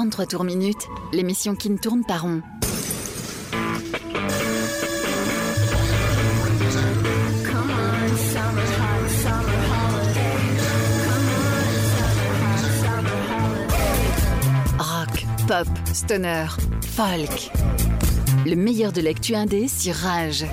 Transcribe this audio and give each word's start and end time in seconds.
33 0.00 0.24
tours 0.24 0.44
minutes, 0.44 0.88
l'émission 1.12 1.54
qui 1.54 1.68
ne 1.68 1.76
tourne 1.76 2.04
pas 2.06 2.16
rond. 2.16 2.40
Rock, 14.78 15.26
pop, 15.46 15.68
stoner, 15.92 16.46
folk. 16.80 17.50
Le 18.46 18.56
meilleur 18.56 18.92
de 18.92 19.02
l'actu 19.02 19.34
indé 19.34 19.68
sur 19.68 19.94
Rage. 19.96 20.46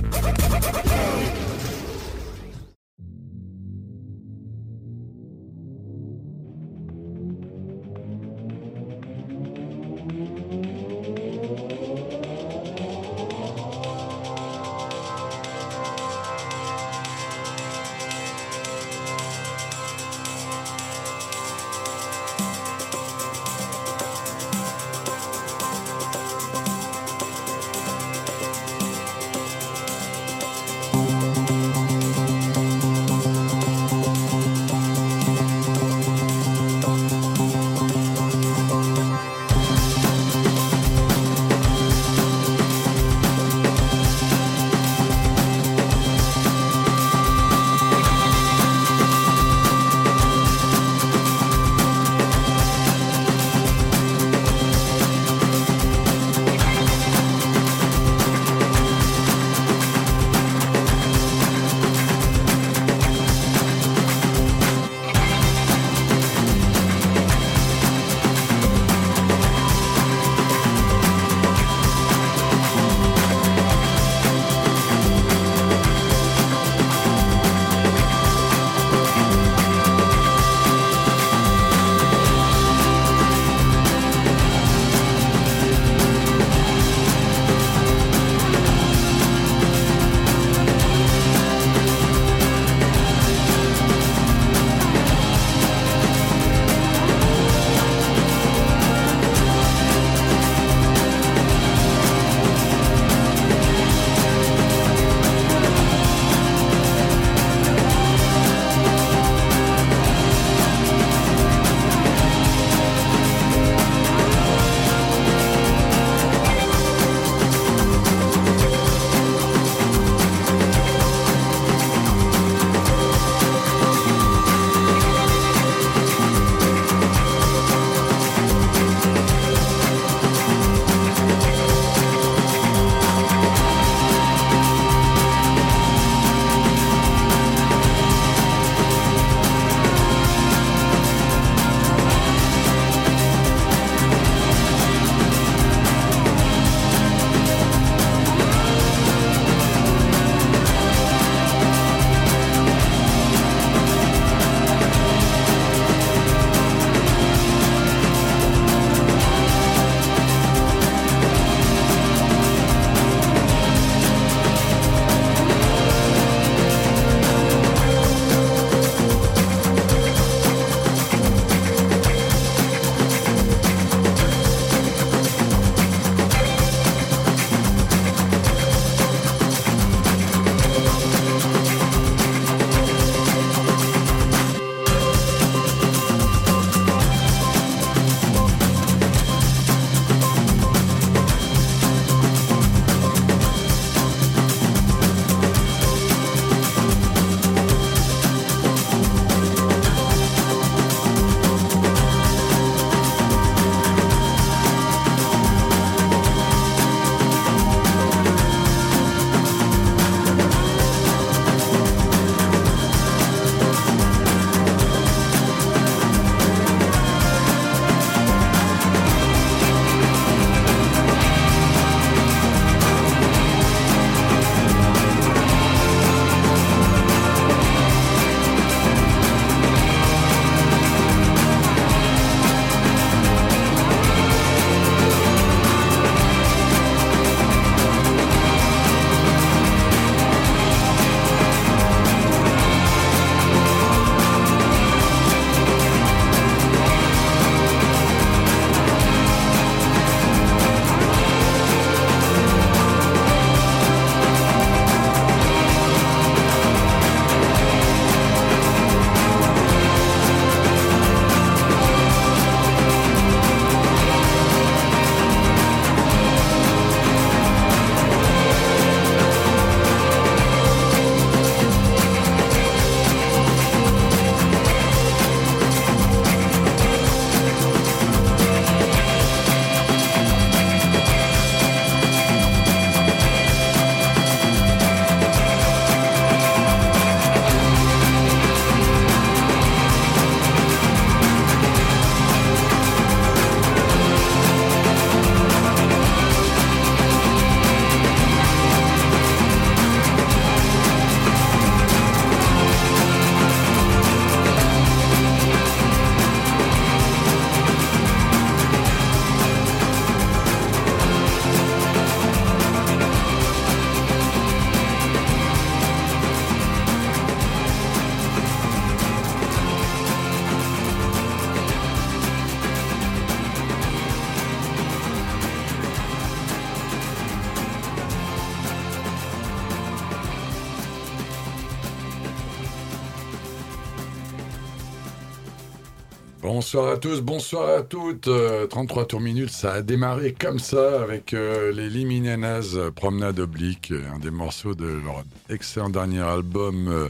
Bonsoir 336.48 336.94
à 336.94 336.98
tous, 336.98 337.20
bonsoir 337.20 337.78
à 337.78 337.82
toutes. 337.82 338.30
33 338.70 339.04
euh, 339.04 339.06
tours 339.06 339.20
minutes, 339.20 339.50
ça 339.50 339.74
a 339.74 339.82
démarré 339.82 340.32
comme 340.32 340.60
ça 340.60 341.02
avec 341.02 341.34
euh, 341.34 341.74
les 341.74 341.90
Liminanas, 341.90 342.76
euh, 342.76 342.90
Promenade 342.90 343.38
oblique, 343.42 343.92
un 343.92 344.18
des 344.18 344.32
morceaux 344.32 344.74
de 344.74 344.86
leur 344.86 345.26
excellent 345.50 345.90
dernier 345.90 346.22
album 346.22 347.10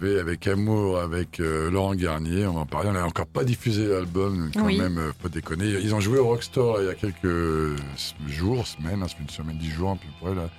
fait 0.00 0.18
avec 0.18 0.48
amour 0.48 0.98
avec 0.98 1.38
Laurent 1.38 1.94
Garnier. 1.94 2.48
On 2.48 2.54
va 2.54 2.60
en 2.62 2.66
parler, 2.66 2.88
on 2.88 2.94
n'a 2.94 3.06
encore 3.06 3.28
pas 3.28 3.44
diffusé 3.44 3.86
l'album, 3.86 4.50
quand 4.52 4.64
même, 4.64 5.12
pas 5.22 5.28
déconner. 5.28 5.66
Ils 5.66 5.94
ont 5.94 6.00
joué 6.00 6.18
au 6.18 6.26
Rockstore 6.26 6.80
il 6.80 6.86
y 6.86 6.90
a 6.90 6.94
quelques 6.94 7.78
jours, 8.26 8.66
semaines, 8.66 9.04
hein, 9.04 9.20
une 9.20 9.30
semaine, 9.30 9.56
dix 9.56 9.70
jours 9.70 9.92
à 9.92 9.94
peu 9.94 10.08
près. 10.20 10.34
Là. 10.34 10.50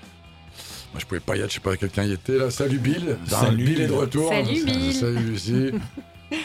Moi, 0.93 0.99
je 0.99 1.05
pouvais 1.05 1.19
pas 1.19 1.35
y 1.35 1.41
être, 1.41 1.49
je 1.49 1.55
sais 1.55 1.59
pas, 1.59 1.75
quelqu'un 1.75 2.05
y 2.05 2.13
était 2.13 2.37
là. 2.37 2.49
Salut 2.49 2.79
Bill. 2.79 3.17
Salut 3.27 3.65
Bill 3.65 3.81
est 3.81 3.87
de 3.87 3.93
retour. 3.93 4.29
Salut 4.29 4.63
Bill. 4.63 4.93
Salut 4.93 5.19
Lucie. 5.19 5.71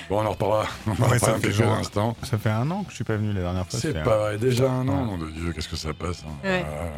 Bon, 0.08 0.20
on 0.20 0.26
en 0.26 0.30
reparlera, 0.30 0.66
on 0.86 0.90
en 0.90 0.94
reparlera 0.94 1.40
quelques 1.40 1.60
instants. 1.60 2.16
Ça 2.22 2.38
fait 2.38 2.50
un 2.50 2.70
an 2.70 2.84
que 2.84 2.90
je 2.90 2.96
suis 2.96 3.04
pas 3.04 3.16
venu 3.16 3.32
la 3.32 3.40
dernière 3.40 3.66
fois. 3.66 3.80
C'est 3.80 4.02
pas 4.02 4.18
vrai, 4.18 4.38
déjà 4.38 4.70
un 4.70 4.86
an, 4.88 5.04
mon 5.04 5.16
Dieu, 5.18 5.52
qu'est-ce 5.52 5.68
que 5.68 5.76
ça 5.76 5.92
passe. 5.92 6.24
Hein. 6.26 6.32
Ouais. 6.44 6.64
Euh, 6.66 6.88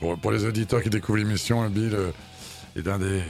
bah, 0.00 0.16
pour, 0.20 0.32
les 0.32 0.44
auditeurs 0.44 0.82
qui 0.82 0.90
découvrent 0.90 1.18
l'émission, 1.18 1.68
Bill 1.68 1.94
euh, 1.94 2.10
est 2.76 2.88
un 2.88 2.98
des, 2.98 3.22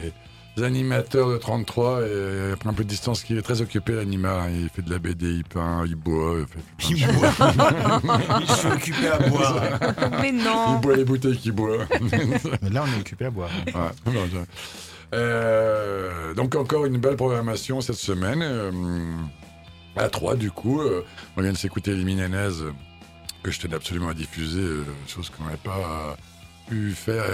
animateurs 0.63 1.31
de 1.31 1.37
33 1.37 2.03
et 2.03 2.53
a 2.53 2.69
un 2.69 2.73
peu 2.75 2.85
de 2.85 2.89
distance 2.89 3.23
qui 3.23 3.37
est 3.37 3.43
très 3.43 3.61
occupé 3.61 3.95
l'animal. 3.95 4.41
Hein. 4.41 4.51
Il 4.53 4.69
fait 4.69 4.83
de 4.83 4.91
la 4.91 4.99
BD, 4.99 5.27
il 5.33 5.45
peint, 5.45 5.85
il 5.87 5.97
boit. 5.97 6.37
Il, 6.89 6.97
fait 6.97 7.07
il 7.07 7.07
boit. 7.19 7.31
je 8.47 8.53
suis 8.53 8.69
occupé 8.69 9.09
à 9.09 9.19
boire. 9.29 9.57
Mais 10.21 10.31
non. 10.31 10.77
Il 10.77 10.81
boit 10.81 10.97
les 10.97 11.05
bouteilles 11.05 11.39
qu'il 11.39 11.53
boit. 11.53 11.79
Mais 12.63 12.71
là, 12.71 12.85
on 12.87 12.97
est 12.97 13.01
occupé 13.01 13.25
à 13.25 13.31
boire. 13.31 13.51
Euh, 15.13 16.35
donc 16.35 16.55
encore 16.55 16.87
une 16.87 16.99
belle 16.99 17.17
programmation 17.17 17.81
cette 17.81 17.97
semaine. 17.97 18.43
Euh, 18.43 18.71
à 19.97 20.09
3 20.09 20.37
du 20.37 20.51
coup. 20.51 20.81
Euh, 20.81 21.05
on 21.37 21.43
vient 21.43 21.53
de 21.53 21.57
s'écouter 21.57 21.95
les 21.95 22.05
que 23.43 23.51
je 23.51 23.61
tenais 23.61 23.75
absolument 23.75 24.09
à 24.09 24.15
diffuser, 24.15 24.65
chose 25.09 25.29
qu'on 25.29 25.45
n'avait 25.45 25.57
pas 25.57 26.17
pu 26.69 26.93
faire 26.93 27.25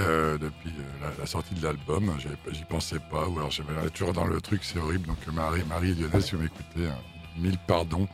depuis 0.40 0.72
la, 1.18 1.26
sortie 1.26 1.54
de 1.54 1.62
l'album. 1.62 2.14
J'y 2.50 2.64
pensais 2.64 2.98
pas, 2.98 3.28
ou 3.28 3.38
alors 3.38 3.50
j'avais 3.50 3.90
toujours 3.90 4.14
dans 4.14 4.26
le 4.26 4.40
truc, 4.40 4.62
c'est 4.64 4.78
horrible. 4.78 5.06
Donc 5.06 5.18
Marie, 5.34 5.62
Marie 5.68 5.90
et 5.90 5.94
Lionel, 5.94 6.22
si 6.22 6.34
vous 6.34 6.42
m'écoutez, 6.42 6.88
mille 7.36 7.58
pardons. 7.66 8.08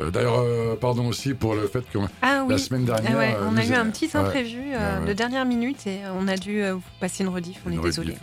Euh, 0.00 0.10
d'ailleurs, 0.10 0.38
euh, 0.38 0.76
pardon 0.76 1.06
aussi 1.06 1.34
pour 1.34 1.54
le 1.54 1.66
fait 1.66 1.88
que 1.90 1.98
ah 2.22 2.44
la 2.48 2.58
semaine 2.58 2.84
dernière. 2.84 3.36
Ah 3.40 3.48
on 3.50 3.56
a 3.56 3.64
eu 3.64 3.72
un 3.72 3.90
petit 3.90 4.10
imprévu 4.14 4.72
euh, 4.72 5.04
de 5.04 5.12
dernière 5.12 5.44
minute 5.44 5.86
et 5.86 6.00
on 6.14 6.26
a 6.28 6.36
dû 6.36 6.62
vous 6.70 6.82
passer 6.98 7.24
une 7.24 7.30
rediff. 7.30 7.60
On 7.66 7.72
est 7.72 7.78
désolé. 7.78 8.16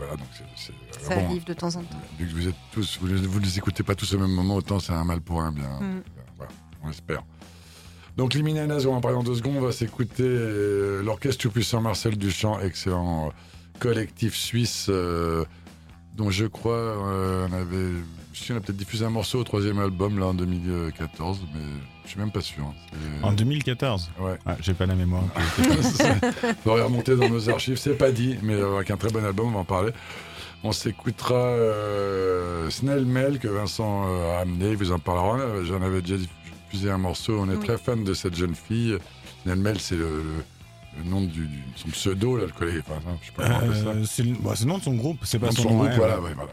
ça 1.00 1.14
arrive 1.16 1.44
de 1.44 1.54
temps 1.54 1.76
en 1.76 1.82
temps. 1.82 2.02
Vu 2.20 2.28
que 2.28 2.34
vous 2.34 2.48
êtes 2.48 2.56
tous, 2.72 3.00
vous 3.02 3.08
ne 3.08 3.44
les 3.44 3.58
écoutez 3.58 3.84
pas 3.84 3.96
tous 3.96 4.14
au 4.14 4.20
même 4.20 4.32
moment, 4.32 4.56
autant 4.56 4.80
c'est 4.80 4.94
un 4.94 5.04
mal 5.04 5.22
pour 5.22 5.42
un 5.42 5.52
bien. 5.52 5.80
Mm. 5.80 6.04
Voilà, 6.38 6.52
on 6.84 6.90
espère. 6.90 7.24
Donc, 8.16 8.34
Liminanas, 8.34 8.86
on 8.86 8.92
va 8.92 8.98
en 8.98 9.02
parler 9.02 9.18
en 9.18 9.24
deux 9.24 9.36
secondes. 9.36 9.58
On 9.58 9.62
va 9.62 9.72
s'écouter 9.72 10.28
l'orchestre 11.04 11.44
tout 11.44 11.52
puissant 11.52 11.82
Marcel 11.82 12.18
Duchamp, 12.18 12.60
excellent 12.62 13.32
collectif 13.80 14.36
suisse 14.36 14.90
dont 14.90 16.32
je 16.32 16.46
crois 16.48 16.98
on 16.98 17.54
avait 17.54 17.94
on 18.50 18.56
a 18.56 18.60
peut-être 18.60 18.78
diffusé 18.78 19.06
un 19.06 19.10
morceau 19.10 19.40
au 19.40 19.44
troisième 19.44 19.80
album, 19.80 20.20
là, 20.20 20.28
en 20.28 20.34
2014, 20.34 21.40
mais 21.54 21.62
je 22.06 22.10
suis 22.10 22.20
même 22.20 22.32
pas 22.32 22.42
sûr. 22.42 22.64
Hein. 22.64 22.74
En 23.24 23.34
2014 23.34 24.12
Ouais. 24.20 24.38
Ah, 24.46 24.56
j'ai 24.62 24.74
pas 24.74 24.86
la 24.86 24.96
mémoire. 24.96 25.24
faudrait 26.64 26.84
remonter 26.84 27.16
dans 27.16 27.30
nos 27.30 27.50
archives, 27.50 27.78
c'est 27.78 27.98
pas 27.98 28.12
dit, 28.12 28.38
mais 28.42 28.54
euh, 28.54 28.78
avec 28.78 28.92
un 28.92 28.98
très 28.98 29.10
bon 29.10 29.24
album, 29.26 29.48
on 29.48 29.52
va 29.52 29.60
en 29.60 29.66
parler. 29.66 29.92
On 30.64 30.72
s'écoutera 30.72 31.36
euh, 31.36 32.70
Snell 32.70 33.06
Mel 33.06 33.40
que 33.40 33.48
Vincent 33.48 34.06
euh, 34.08 34.38
a 34.38 34.42
amené, 34.42 34.72
il 34.72 34.78
vous 34.78 34.92
en 34.92 35.00
parlera. 35.00 35.64
J'en 35.64 35.82
avais 35.82 36.02
déjà 36.02 36.18
diffusé 36.18 36.90
un 36.90 36.98
morceau, 36.98 37.40
on 37.40 37.50
est 37.50 37.64
très 37.64 37.78
fan 37.78 38.04
de 38.04 38.14
cette 38.14 38.36
jeune 38.36 38.56
fille. 38.56 38.98
Snell 39.44 39.60
Mel, 39.60 39.80
c'est 39.80 39.96
le, 39.96 40.24
nom 41.06 41.22
du, 41.22 41.48
son 41.76 41.90
pseudo, 41.90 42.38
là, 42.38 42.46
le 42.46 42.52
collègue. 42.52 42.82
Enfin, 42.88 43.00
je 43.22 43.28
sais 43.28 43.32
pas 43.34 43.60
comment 43.60 43.72
euh, 43.72 44.04
ça. 44.04 44.12
C'est 44.12 44.24
le, 44.24 44.36
bah, 44.42 44.54
le, 44.60 44.66
nom 44.66 44.78
de 44.80 44.84
son 44.84 44.96
groupe, 44.96 45.20
c'est 45.24 45.40
pas 45.40 45.52
son, 45.52 45.64
son, 45.64 45.76
groupe, 45.76 45.92
voilà, 45.96 46.20
ouais, 46.20 46.34
voilà. 46.34 46.52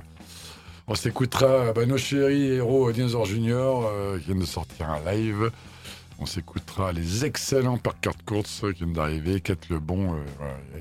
On 0.87 0.95
s'écoutera 0.95 1.73
bah, 1.73 1.87
nos 1.87 1.97
chéris 1.97 2.53
héros 2.53 2.93
Dinosaur 2.93 3.25
Junior 3.25 3.87
euh, 3.87 4.19
qui 4.19 4.27
viennent 4.27 4.41
de 4.41 4.45
sortir 4.45 4.91
un 4.91 5.01
live. 5.11 5.51
On 6.19 6.27
s'écoutera 6.27 6.93
les 6.93 7.25
excellents 7.25 7.79
Parker 7.79 8.11
Courts 8.27 8.45
euh, 8.65 8.73
qui 8.73 8.81
viennent 8.81 8.93
d'arriver, 8.93 9.41
Quête 9.41 9.71
le 9.71 9.79
Bon, 9.79 10.15
euh, 10.15 10.79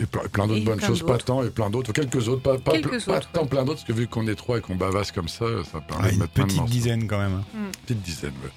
et, 0.00 0.06
plein 0.06 0.48
d'autres 0.48 0.64
bonnes 0.64 0.80
choses, 0.80 1.04
pas 1.04 1.18
tant, 1.18 1.44
et 1.44 1.50
plein 1.50 1.70
d'autres, 1.70 1.92
quelques 1.92 2.28
autres, 2.28 2.42
pas, 2.42 2.58
pas, 2.58 2.72
tant 3.32 3.46
plein 3.46 3.64
d'autres, 3.64 3.78
parce 3.78 3.84
que 3.84 3.92
vu 3.92 4.08
qu'on 4.08 4.26
est 4.26 4.34
trois 4.34 4.58
et 4.58 4.60
qu'on 4.60 4.76
bavasse 4.76 5.12
comme 5.12 5.28
ça, 5.28 5.46
ça 5.70 5.80
permet 5.80 6.12
de 6.12 6.18
mettre 6.18 6.32
plein 6.32 6.46
de 6.46 6.52
Petite 6.52 6.64
dizaine 6.64 7.06
quand 7.06 7.18
même. 7.18 7.34
Hein. 7.34 7.44
Mm. 7.54 7.70
Petite 7.86 8.02
dizaine, 8.02 8.34
ouais. 8.44 8.50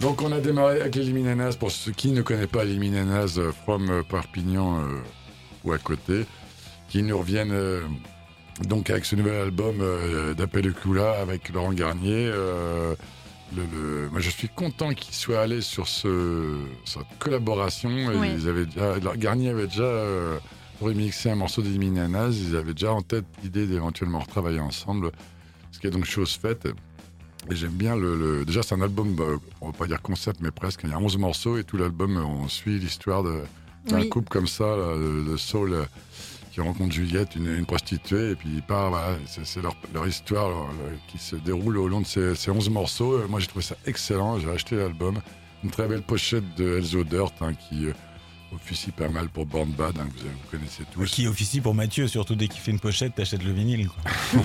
Donc 0.00 0.20
on 0.20 0.32
a 0.32 0.40
démarré 0.40 0.82
avec 0.82 0.94
les 0.94 1.04
Liminanas, 1.04 1.56
pour 1.58 1.70
ceux 1.70 1.92
qui 1.92 2.12
ne 2.12 2.20
connaissent 2.20 2.46
pas 2.46 2.64
les 2.64 2.74
Liminanas, 2.74 3.38
from 3.64 4.04
Perpignan 4.08 4.82
ou 5.64 5.72
à 5.72 5.78
côté, 5.78 6.26
qui 6.88 7.02
nous 7.02 7.16
reviennent 7.16 7.54
donc 8.64 8.90
avec 8.90 9.04
ce 9.04 9.16
nouvel 9.16 9.34
album 9.34 9.76
euh, 9.80 10.34
d'Appel 10.34 10.72
Kula 10.72 11.20
avec 11.20 11.50
Laurent 11.50 11.72
Garnier, 11.72 12.30
euh, 12.32 12.94
le, 13.54 14.08
moi 14.10 14.20
je 14.20 14.30
suis 14.30 14.48
content 14.48 14.94
qu'il 14.94 15.14
soit 15.14 15.40
allé 15.40 15.60
sur 15.60 15.86
ce, 15.86 16.56
cette 16.84 17.06
collaboration. 17.18 17.90
Ils 17.90 18.48
avaient 18.48 18.66
Garnier 19.16 19.50
avait 19.50 19.66
déjà 19.66 19.82
euh, 19.82 20.38
remixé 20.80 21.30
un 21.30 21.36
morceau 21.36 21.62
des 21.62 21.78
Minanas, 21.78 22.30
ils 22.30 22.56
avaient 22.56 22.72
déjà 22.72 22.92
en 22.92 23.02
tête 23.02 23.26
l'idée 23.42 23.66
d'éventuellement 23.66 24.20
retravailler 24.20 24.60
ensemble, 24.60 25.10
ce 25.70 25.78
qui 25.78 25.86
est 25.86 25.90
donc 25.90 26.04
chose 26.04 26.32
faite. 26.32 26.66
Et 27.48 27.54
j'aime 27.54 27.72
bien 27.72 27.94
le, 27.94 28.44
Déjà, 28.44 28.64
c'est 28.64 28.74
un 28.74 28.80
album, 28.80 29.14
bah, 29.14 29.24
on 29.60 29.66
va 29.66 29.72
pas 29.72 29.86
dire 29.86 30.02
concept, 30.02 30.40
mais 30.40 30.50
presque. 30.50 30.80
Il 30.82 30.90
y 30.90 30.92
a 30.92 30.98
11 30.98 31.16
morceaux 31.18 31.58
et 31.58 31.62
tout 31.62 31.76
l'album, 31.76 32.16
on 32.16 32.48
suit 32.48 32.80
l'histoire 32.80 33.22
d'un 33.22 34.08
couple 34.08 34.28
comme 34.28 34.48
ça, 34.48 34.64
de 34.64 35.36
soul 35.36 35.86
qui 36.56 36.62
rencontre 36.62 36.94
Juliette, 36.94 37.36
une, 37.36 37.66
prostituée, 37.66 38.30
et 38.30 38.34
puis 38.34 38.48
il 38.54 38.62
part, 38.62 38.98
c'est 39.26 39.60
leur, 39.60 39.76
histoire 40.08 40.70
qui 41.06 41.18
se 41.18 41.36
déroule 41.36 41.76
au 41.76 41.86
long 41.86 42.00
de 42.00 42.06
ces, 42.06 42.34
ces 42.34 42.50
11 42.50 42.70
morceaux. 42.70 43.12
Euh, 43.12 43.26
moi 43.28 43.40
j'ai 43.40 43.46
trouvé 43.46 43.62
ça 43.62 43.76
excellent, 43.84 44.38
j'ai 44.38 44.48
acheté 44.48 44.74
l'album. 44.74 45.20
Une 45.64 45.70
très 45.70 45.86
belle 45.86 46.00
pochette 46.00 46.44
de 46.56 46.78
Elzo 46.78 47.04
Dirt 47.04 47.34
hein, 47.42 47.52
qui 47.52 47.84
euh, 47.84 47.92
officie 48.54 48.90
pas 48.90 49.10
mal 49.10 49.28
pour 49.28 49.44
Born 49.44 49.68
Bad, 49.68 49.98
hein, 49.98 50.06
que 50.16 50.22
vous, 50.22 50.28
vous, 50.28 50.50
connaissez 50.50 50.84
tous. 50.90 51.04
Qui 51.04 51.26
officie 51.26 51.60
pour 51.60 51.74
Mathieu, 51.74 52.08
surtout 52.08 52.36
dès 52.36 52.48
qu'il 52.48 52.62
fait 52.62 52.70
une 52.70 52.80
pochette, 52.80 53.14
t'achètes 53.14 53.44
le 53.44 53.52
vinyle. 53.52 53.90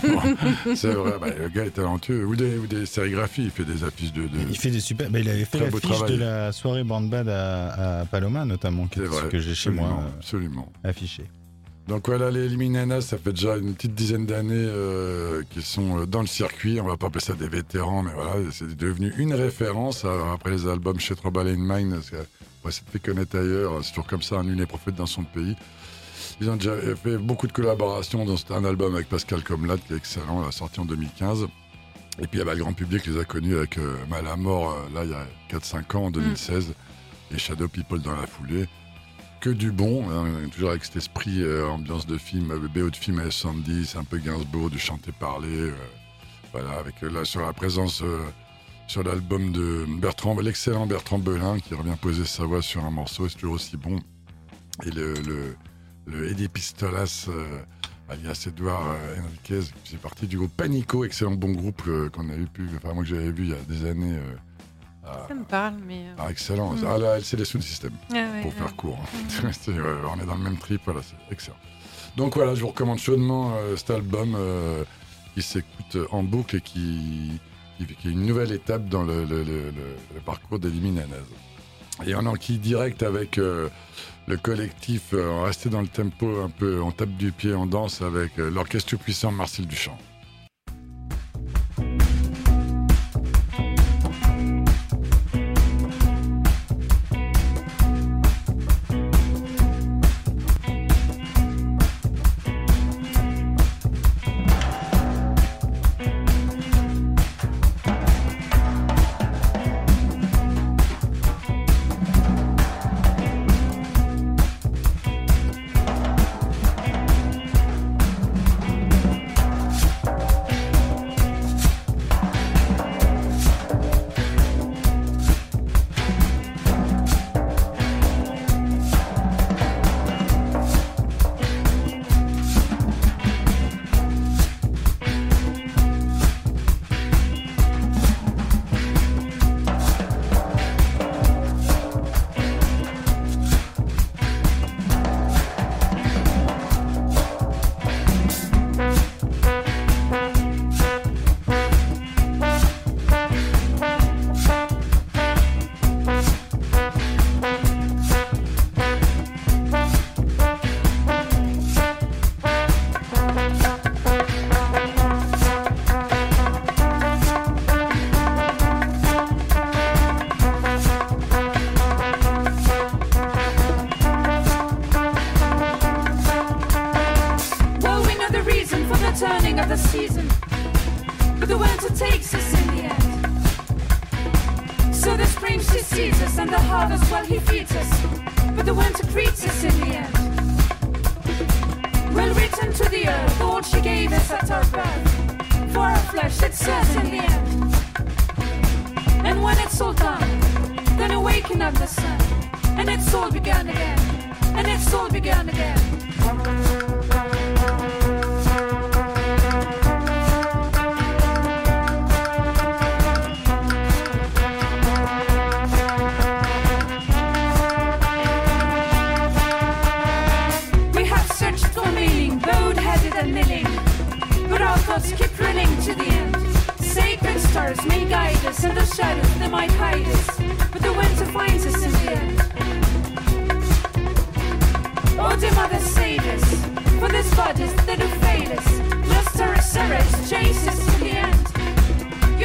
c'est 0.76 0.92
vrai, 0.92 1.14
bah, 1.18 1.28
le 1.30 1.48
gars 1.48 1.64
est 1.64 1.72
talentueux. 1.72 2.26
Ou 2.26 2.36
des, 2.36 2.58
ou 2.58 2.68
des, 2.68 2.86
sérigraphies, 2.86 3.46
il 3.46 3.52
fait 3.52 3.64
des 3.64 3.86
affiches 3.86 4.12
de. 4.12 4.28
Il 4.50 4.58
fait 4.58 4.72
des 4.72 4.82
super. 4.82 5.10
Bah, 5.10 5.20
il 5.20 5.30
avait 5.30 5.46
fait 5.46 5.60
l'affiche 5.60 6.04
de 6.10 6.16
la 6.16 6.52
soirée 6.52 6.84
Born 6.84 7.08
Bad 7.08 7.30
à, 7.30 8.04
Paloma, 8.12 8.44
notamment, 8.44 8.88
que, 8.88 9.30
que 9.30 9.40
j'ai 9.40 9.56
chez 9.56 9.70
moi. 9.70 9.88
Euh, 9.88 10.18
absolument. 10.18 10.70
Affiché. 10.84 11.24
Donc 11.92 12.08
voilà, 12.08 12.32
les 12.32 12.48
Liminanas, 12.48 13.02
ça 13.02 13.18
fait 13.18 13.34
déjà 13.34 13.58
une 13.58 13.74
petite 13.74 13.94
dizaine 13.94 14.26
d'années 14.26 14.54
euh, 14.56 15.44
qu'ils 15.50 15.62
sont 15.62 16.00
euh, 16.00 16.06
dans 16.06 16.22
le 16.22 16.28
circuit. 16.28 16.80
On 16.80 16.86
va 16.86 16.96
pas 16.96 17.08
appeler 17.08 17.20
ça 17.20 17.34
des 17.34 17.50
vétérans, 17.50 18.02
mais 18.02 18.14
voilà, 18.16 18.36
c'est 18.54 18.78
devenu 18.78 19.14
une 19.18 19.34
référence. 19.34 20.06
après 20.06 20.52
les 20.52 20.70
albums 20.70 21.02
chez 21.02 21.18
Trouble 21.18 21.50
in 21.50 21.58
Mind, 21.58 21.96
ouais, 21.96 22.72
c'est 22.72 22.88
fait 22.88 23.00
connaître 23.00 23.38
ailleurs. 23.38 23.84
C'est 23.84 23.90
toujours 23.90 24.08
comme 24.08 24.22
ça, 24.22 24.38
un 24.38 24.46
nul 24.46 24.66
prophète 24.68 24.96
dans 24.96 25.06
son 25.06 25.24
pays. 25.24 25.58
Ils 26.40 26.50
ont 26.50 26.56
déjà 26.56 26.78
fait 26.96 27.18
beaucoup 27.18 27.48
de 27.48 27.52
collaborations, 27.52 28.24
dans 28.24 28.38
un 28.52 28.64
album 28.64 28.96
avec 28.96 29.10
Pascal 29.10 29.44
Comlat 29.44 29.76
qui 29.76 29.92
est 29.92 29.98
excellent, 29.98 30.50
sorti 30.50 30.80
en 30.80 30.86
2015. 30.86 31.50
Et 32.22 32.28
puis 32.28 32.42
bah, 32.42 32.54
le 32.54 32.64
grand 32.64 32.72
public 32.72 33.06
les 33.06 33.20
a 33.20 33.26
connus 33.26 33.58
avec 33.58 33.78
euh, 33.78 33.98
Malamort, 34.10 34.72
euh, 34.72 34.96
là 34.96 35.04
il 35.04 35.12
y 35.12 35.14
a 35.14 35.60
4-5 35.60 35.98
ans, 35.98 36.06
en 36.06 36.12
2016, 36.12 36.70
mm. 36.70 37.36
et 37.36 37.38
Shadow 37.38 37.68
People 37.68 38.00
dans 38.00 38.16
la 38.16 38.28
foulée 38.28 38.70
que 39.42 39.50
du 39.50 39.72
bon, 39.72 40.08
hein, 40.12 40.48
toujours 40.52 40.70
avec 40.70 40.86
cet 40.86 40.98
esprit 40.98 41.42
euh, 41.42 41.68
ambiance 41.68 42.06
de 42.06 42.18
film, 42.20 42.52
euh, 42.52 42.68
BO 42.68 42.92
de 42.92 42.96
film 42.96 43.20
à 43.20 43.32
70, 43.32 43.96
un 43.96 44.04
peu 44.04 44.20
Gainsbourg, 44.20 44.70
du 44.70 44.78
chanter-parler, 44.78 45.48
euh, 45.50 45.74
voilà, 46.52 46.74
avec 46.74 46.96
sur 47.26 47.42
la 47.42 47.52
présence 47.52 48.04
sur 48.88 49.04
l'album 49.04 49.52
de 49.52 49.86
Bertrand, 50.00 50.40
l'excellent 50.40 50.86
Bertrand 50.86 51.18
Belin 51.18 51.60
qui 51.60 51.74
revient 51.74 51.96
poser 52.00 52.26
sa 52.26 52.46
voix 52.46 52.62
sur 52.62 52.86
un 52.86 52.92
morceau, 52.92 53.28
c'est 53.30 53.36
toujours 53.38 53.56
aussi 53.56 53.78
bon. 53.78 53.98
Et 54.86 54.92
le, 54.92 55.58
Eddie 56.30 56.50
Pistolas, 56.50 57.28
alias 58.10 58.46
Edouard 58.48 58.96
Enriquez, 59.18 59.62
qui 59.84 59.94
fait 59.94 60.02
partie 60.02 60.28
du 60.28 60.38
groupe 60.38 60.56
Panico, 60.56 61.04
excellent 61.04 61.32
bon 61.32 61.54
groupe 61.54 61.82
qu'on 62.12 62.30
a 62.30 62.36
eu 62.36 62.46
pu, 62.46 62.68
enfin 62.76 62.94
moi 62.94 63.04
que 63.04 63.10
j'avais 63.10 63.32
vu 63.32 63.46
il 63.46 63.50
y 63.50 63.54
a 63.54 63.62
des 63.68 63.90
années. 63.90 64.20
Ça 65.28 65.34
me 65.34 65.44
parle, 65.44 65.76
mais. 65.86 66.00
Euh, 66.00 66.16
ah, 66.20 66.28
excellent. 66.30 66.74
Mm. 66.74 66.86
Ah, 66.88 66.98
là, 66.98 67.18
c'est 67.22 67.38
les 67.38 67.46
Sound 67.46 67.64
System, 67.64 67.92
ah, 68.14 68.42
pour 68.42 68.54
faire 68.54 68.76
court. 68.76 69.00
Mm. 69.00 69.72
on 70.14 70.22
est 70.22 70.26
dans 70.26 70.36
le 70.36 70.44
même 70.44 70.58
trip, 70.58 70.82
voilà, 70.86 71.02
c'est 71.04 71.16
excellent. 71.32 71.58
Donc 72.18 72.36
voilà, 72.36 72.56
je 72.56 72.62
vous 72.62 72.68
recommande 72.68 73.00
chaudement 73.00 73.54
euh, 73.56 73.78
cet 73.78 73.92
album 73.92 74.36
euh, 74.38 74.84
qui 75.34 75.42
s'écoute 75.42 75.98
en 76.12 76.24
boucle 76.24 76.58
et 76.58 76.62
qui, 76.62 77.40
qui, 77.78 78.08
est 78.08 78.12
une 78.12 78.26
nouvelle 78.26 78.52
étape 78.52 78.88
dans 78.90 79.04
le, 79.04 79.26
parcours 80.26 80.60
des 80.60 80.70
Et 82.06 82.16
on 82.16 82.26
enquille 82.26 82.60
direct 82.60 83.02
avec 83.02 83.38
le 83.38 83.70
collectif, 84.42 85.14
on 85.14 85.44
restait 85.44 85.70
dans 85.70 85.82
le 85.82 85.88
tempo 85.88 86.42
un 86.42 86.50
peu, 86.50 86.82
on 86.82 86.92
tape 86.92 87.16
du 87.16 87.32
pied, 87.32 87.54
on 87.54 87.66
danse 87.66 88.02
avec 88.02 88.36
l'orchestre 88.38 88.98
puissant 88.98 89.32
Marcel 89.32 89.66
Duchamp. 89.68 89.98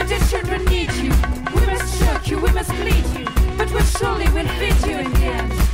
Your 0.09 0.21
children 0.29 0.65
need 0.67 0.93
you. 0.93 1.11
We 1.55 1.67
must 1.67 2.01
choke 2.01 2.29
you, 2.29 2.39
we 2.39 2.53
must 2.53 2.71
bleed 2.71 3.07
you, 3.19 3.25
but 3.59 3.71
we 3.73 3.81
surely 3.83 4.29
will 4.31 4.47
feed 4.59 4.87
you 4.87 4.99
in 4.99 5.13
the 5.13 5.19
end. 5.19 5.66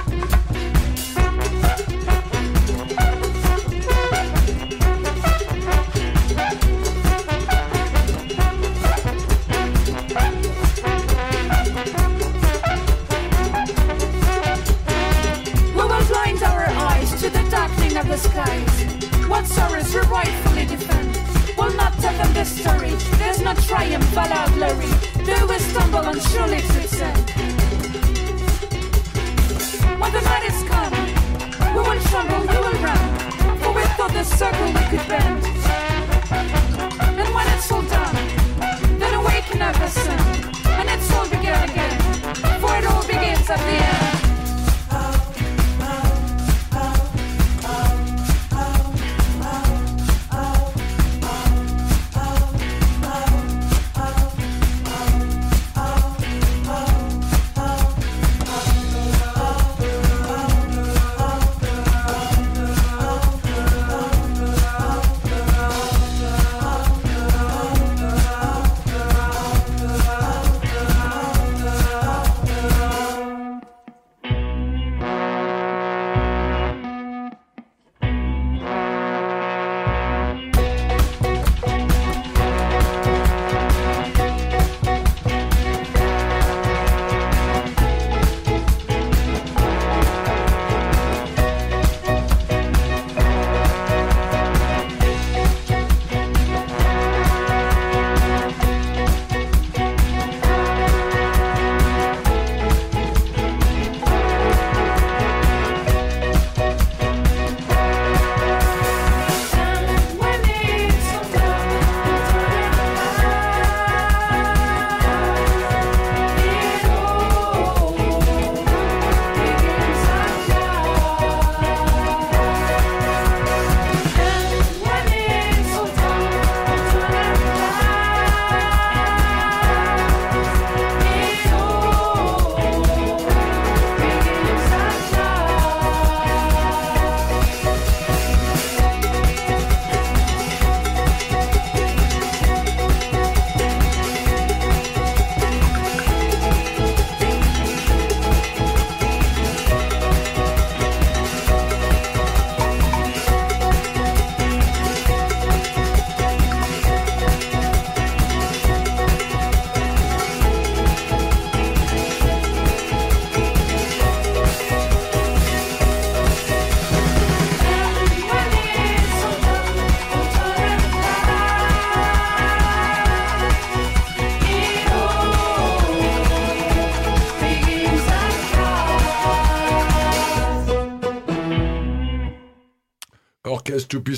Triumph 23.72 24.10
without 24.10 24.52
glory. 24.52 24.90
They 25.24 25.42
will 25.48 25.58
stumble 25.58 26.00
and 26.00 26.20
surely 26.20 26.60
to 26.60 26.80
end. 27.08 27.30
When 29.98 30.12
the 30.12 30.20
night 30.20 30.44
is 30.44 30.62
come, 30.68 30.92
we 31.74 31.80
will 31.80 32.00
tremble, 32.10 32.40
we 32.40 32.58
will 32.64 32.78
run. 32.84 33.04
For 33.60 33.72
we 33.72 33.82
thought 33.96 34.12
the 34.12 34.24
circle 34.24 34.66
we 34.66 34.84
could 34.92 35.08
bend. 35.08 35.42
And 37.18 37.34
when 37.34 37.46
it's 37.54 37.72
all 37.72 37.80
done, 37.80 38.16
then 38.98 39.14
awaken 39.14 39.62
up 39.62 39.74
the 39.76 39.88
sun. 39.88 40.20
And 40.78 40.90
it's 40.90 41.10
all 41.14 41.26
begun 41.30 41.70
again. 41.70 41.98
For 42.60 42.76
it 42.76 42.84
all 42.84 43.06
begins 43.06 43.48
at 43.48 43.58
the 43.58 43.76
end. 43.86 44.21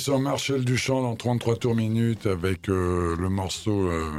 Tout-puissant 0.04 0.18
Marcel 0.18 0.64
Duchamp 0.64 1.02
dans 1.02 1.16
33 1.16 1.56
tours 1.56 1.74
minutes 1.74 2.26
avec 2.26 2.68
euh, 2.68 3.16
le 3.18 3.28
morceau. 3.30 3.88
Euh, 3.88 4.10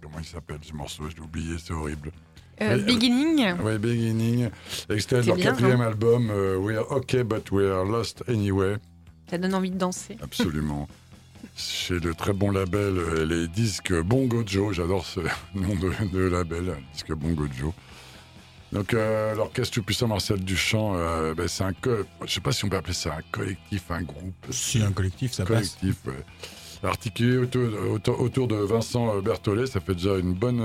comment 0.00 0.18
il 0.18 0.24
s'appelle 0.24 0.58
ce 0.62 0.72
morceau? 0.72 1.04
J'ai 1.14 1.20
oublié, 1.20 1.56
c'est 1.58 1.72
horrible. 1.72 2.12
Euh, 2.62 2.78
beginning. 2.82 3.54
Oui, 3.62 3.78
Beginning. 3.78 4.50
Extrait 4.88 5.22
de 5.22 5.26
leur 5.26 5.36
quatrième 5.36 5.80
album, 5.80 6.30
We 6.60 6.76
Are 6.76 6.90
Okay, 6.92 7.24
But 7.24 7.50
We 7.50 7.66
Are 7.66 7.84
Lost 7.84 8.22
Anyway. 8.28 8.76
Ça 9.28 9.36
donne 9.38 9.54
envie 9.54 9.70
de 9.70 9.78
danser. 9.78 10.16
Absolument. 10.22 10.88
Chez 11.56 11.98
le 11.98 12.14
très 12.14 12.32
bon 12.32 12.50
label, 12.50 13.24
les 13.28 13.48
disques 13.48 13.94
Bongo 14.02 14.42
Joe, 14.46 14.74
j'adore 14.74 15.04
ce 15.04 15.20
nom 15.54 15.74
de, 15.74 16.08
de 16.12 16.20
label, 16.20 16.76
disque 16.92 17.12
Bongo 17.12 17.46
Joe. 17.58 17.72
Donc 18.76 18.92
euh, 18.92 19.34
l'orchestre 19.34 19.72
tout 19.72 19.82
puissant 19.82 20.06
Marcel 20.06 20.38
Duchamp, 20.38 20.96
euh, 20.96 21.32
ben, 21.32 21.48
c'est 21.48 21.64
un 21.64 21.72
je 22.26 22.30
sais 22.30 22.42
pas 22.42 22.52
si 22.52 22.66
on 22.66 22.68
peut 22.68 22.76
appeler 22.76 22.92
ça 22.92 23.14
un 23.16 23.22
collectif, 23.32 23.90
un 23.90 24.02
groupe. 24.02 24.34
Si 24.50 24.82
un 24.82 24.92
collectif, 24.92 25.32
ça 25.32 25.44
collectif, 25.46 25.96
passe. 26.04 26.14
Articulé 26.82 27.38
autour, 27.38 28.20
autour, 28.20 28.48
de 28.48 28.56
Vincent 28.56 29.18
Berthollet, 29.22 29.66
ça 29.66 29.80
fait 29.80 29.94
déjà 29.94 30.18
une 30.18 30.34
bonne 30.34 30.62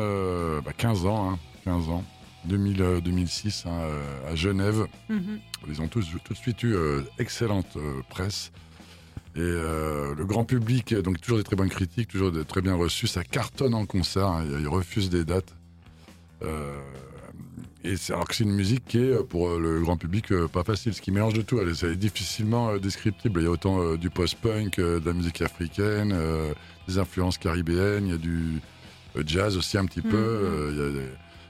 15 0.78 1.04
bah, 1.04 1.10
ans, 1.10 1.40
15 1.64 1.74
hein, 1.88 1.92
ans, 1.94 2.04
2000, 2.46 3.00
2006 3.02 3.64
hein, 3.66 3.80
à 4.30 4.36
Genève. 4.36 4.88
Mhm. 5.08 5.40
Ils 5.70 5.82
ont 5.82 5.88
tous 5.88 6.06
tout 6.26 6.34
de 6.34 6.38
suite 6.38 6.62
eu 6.64 6.76
excellente 7.18 7.78
presse. 8.10 8.52
Et 9.38 9.40
le 9.40 10.26
grand 10.26 10.44
public, 10.44 10.94
donc 10.96 11.22
toujours 11.22 11.38
des 11.38 11.46
très 11.46 11.56
bonnes 11.56 11.70
critiques, 11.70 12.10
toujours 12.10 12.34
très 12.46 12.62
bien 12.62 12.76
reçus. 12.76 13.08
Ça 13.08 13.24
cartonne 13.24 13.74
en 13.74 13.86
concert. 13.86 14.28
Hein, 14.28 14.46
ils 14.60 14.68
refusent 14.68 15.10
des 15.10 15.24
dates. 15.24 15.56
Et 17.84 17.98
c'est, 17.98 18.14
alors 18.14 18.28
que 18.28 18.36
c'est 18.36 18.44
une 18.44 18.54
musique 18.54 18.86
qui 18.86 19.00
est, 19.00 19.24
pour 19.24 19.50
euh, 19.50 19.60
le 19.60 19.82
grand 19.82 19.98
public, 19.98 20.32
euh, 20.32 20.48
pas 20.48 20.64
facile, 20.64 20.94
ce 20.94 21.02
qui 21.02 21.12
mélange 21.12 21.34
de 21.34 21.42
tout. 21.42 21.60
Elle 21.60 21.70
est, 21.70 21.96
difficilement 21.96 22.70
euh, 22.70 22.80
descriptible. 22.80 23.42
Il 23.42 23.46
y 23.46 23.48
a 23.48 23.50
autant 23.50 23.96
du 23.96 24.10
post-punk, 24.10 24.78
de 24.78 25.02
la 25.04 25.14
musique 25.14 25.42
africaine, 25.42 26.16
des 26.88 26.98
influences 26.98 27.38
caribéennes, 27.38 28.08
il 28.08 28.12
y 28.12 28.16
a 28.16 28.18
du 28.18 28.62
jazz 29.26 29.58
aussi 29.58 29.78
un 29.78 29.86
petit 29.86 30.02
peu. 30.02 30.70
Mm-hmm. 30.70 31.02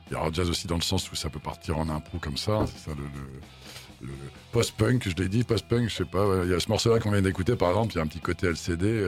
il, 0.10 0.13
y 0.13 0.15
a, 0.15 0.28
il 0.28 0.34
jazz 0.34 0.50
aussi 0.50 0.67
dans 0.67 0.76
le 0.76 0.82
sens 0.82 1.12
où 1.12 1.15
ça 1.15 1.30
peut 1.30 1.39
partir 1.39 1.78
en 1.78 1.89
impro 1.89 2.17
comme 2.20 2.38
ça. 2.38 2.65
C'est 2.67 2.89
ça 2.89 2.96
le, 2.98 4.10
post-punk, 4.52 5.08
je 5.08 5.15
l'ai 5.22 5.30
dit, 5.30 5.44
post-punk, 5.44 5.88
je 5.89 5.96
sais 5.96 6.06
pas. 6.06 6.26
Il 6.44 6.50
y 6.50 6.54
a 6.54 6.60
ce 6.60 6.70
morceau-là 6.70 7.00
qu'on 7.00 7.12
vient 7.12 7.22
d'écouter, 7.22 7.56
par 7.56 7.70
exemple, 7.70 7.94
il 7.94 7.98
y 7.98 8.00
a 8.00 8.04
un 8.04 8.08
petit 8.08 8.20
côté 8.20 8.48
LCD. 8.48 9.06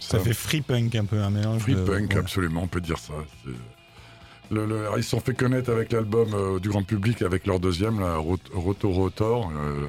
ça. 0.00 0.18
fait 0.18 0.34
free 0.34 0.62
punk 0.62 0.94
un 0.96 1.04
peu, 1.04 1.20
un 1.20 1.30
mélange. 1.30 1.62
Free 1.62 1.76
punk, 1.76 2.16
absolument, 2.16 2.64
on 2.64 2.68
peut 2.68 2.80
dire 2.80 2.98
ça. 2.98 3.14
Ils 4.50 5.04
se 5.04 5.10
sont 5.10 5.20
fait 5.20 5.34
connaître 5.34 5.70
avec 5.70 5.92
l'album 5.92 6.28
euh, 6.32 6.58
du 6.58 6.68
grand 6.68 6.82
public 6.82 7.22
avec 7.22 7.46
leur 7.46 7.60
deuxième, 7.60 8.00
la 8.00 8.16
Roto 8.16 8.90
Rotor, 8.90 9.50
euh, 9.54 9.86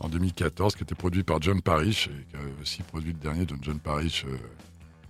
en 0.00 0.08
2014, 0.08 0.74
qui 0.74 0.82
était 0.82 0.94
produit 0.94 1.22
par 1.22 1.40
John 1.40 1.60
Parrish, 1.60 2.08
et 2.08 2.24
qui 2.30 2.36
a 2.36 2.62
aussi 2.62 2.82
produit 2.82 3.12
le 3.12 3.18
dernier 3.18 3.46
de 3.46 3.54
John 3.62 3.78
Parrish, 3.78 4.24
euh, 4.24 4.36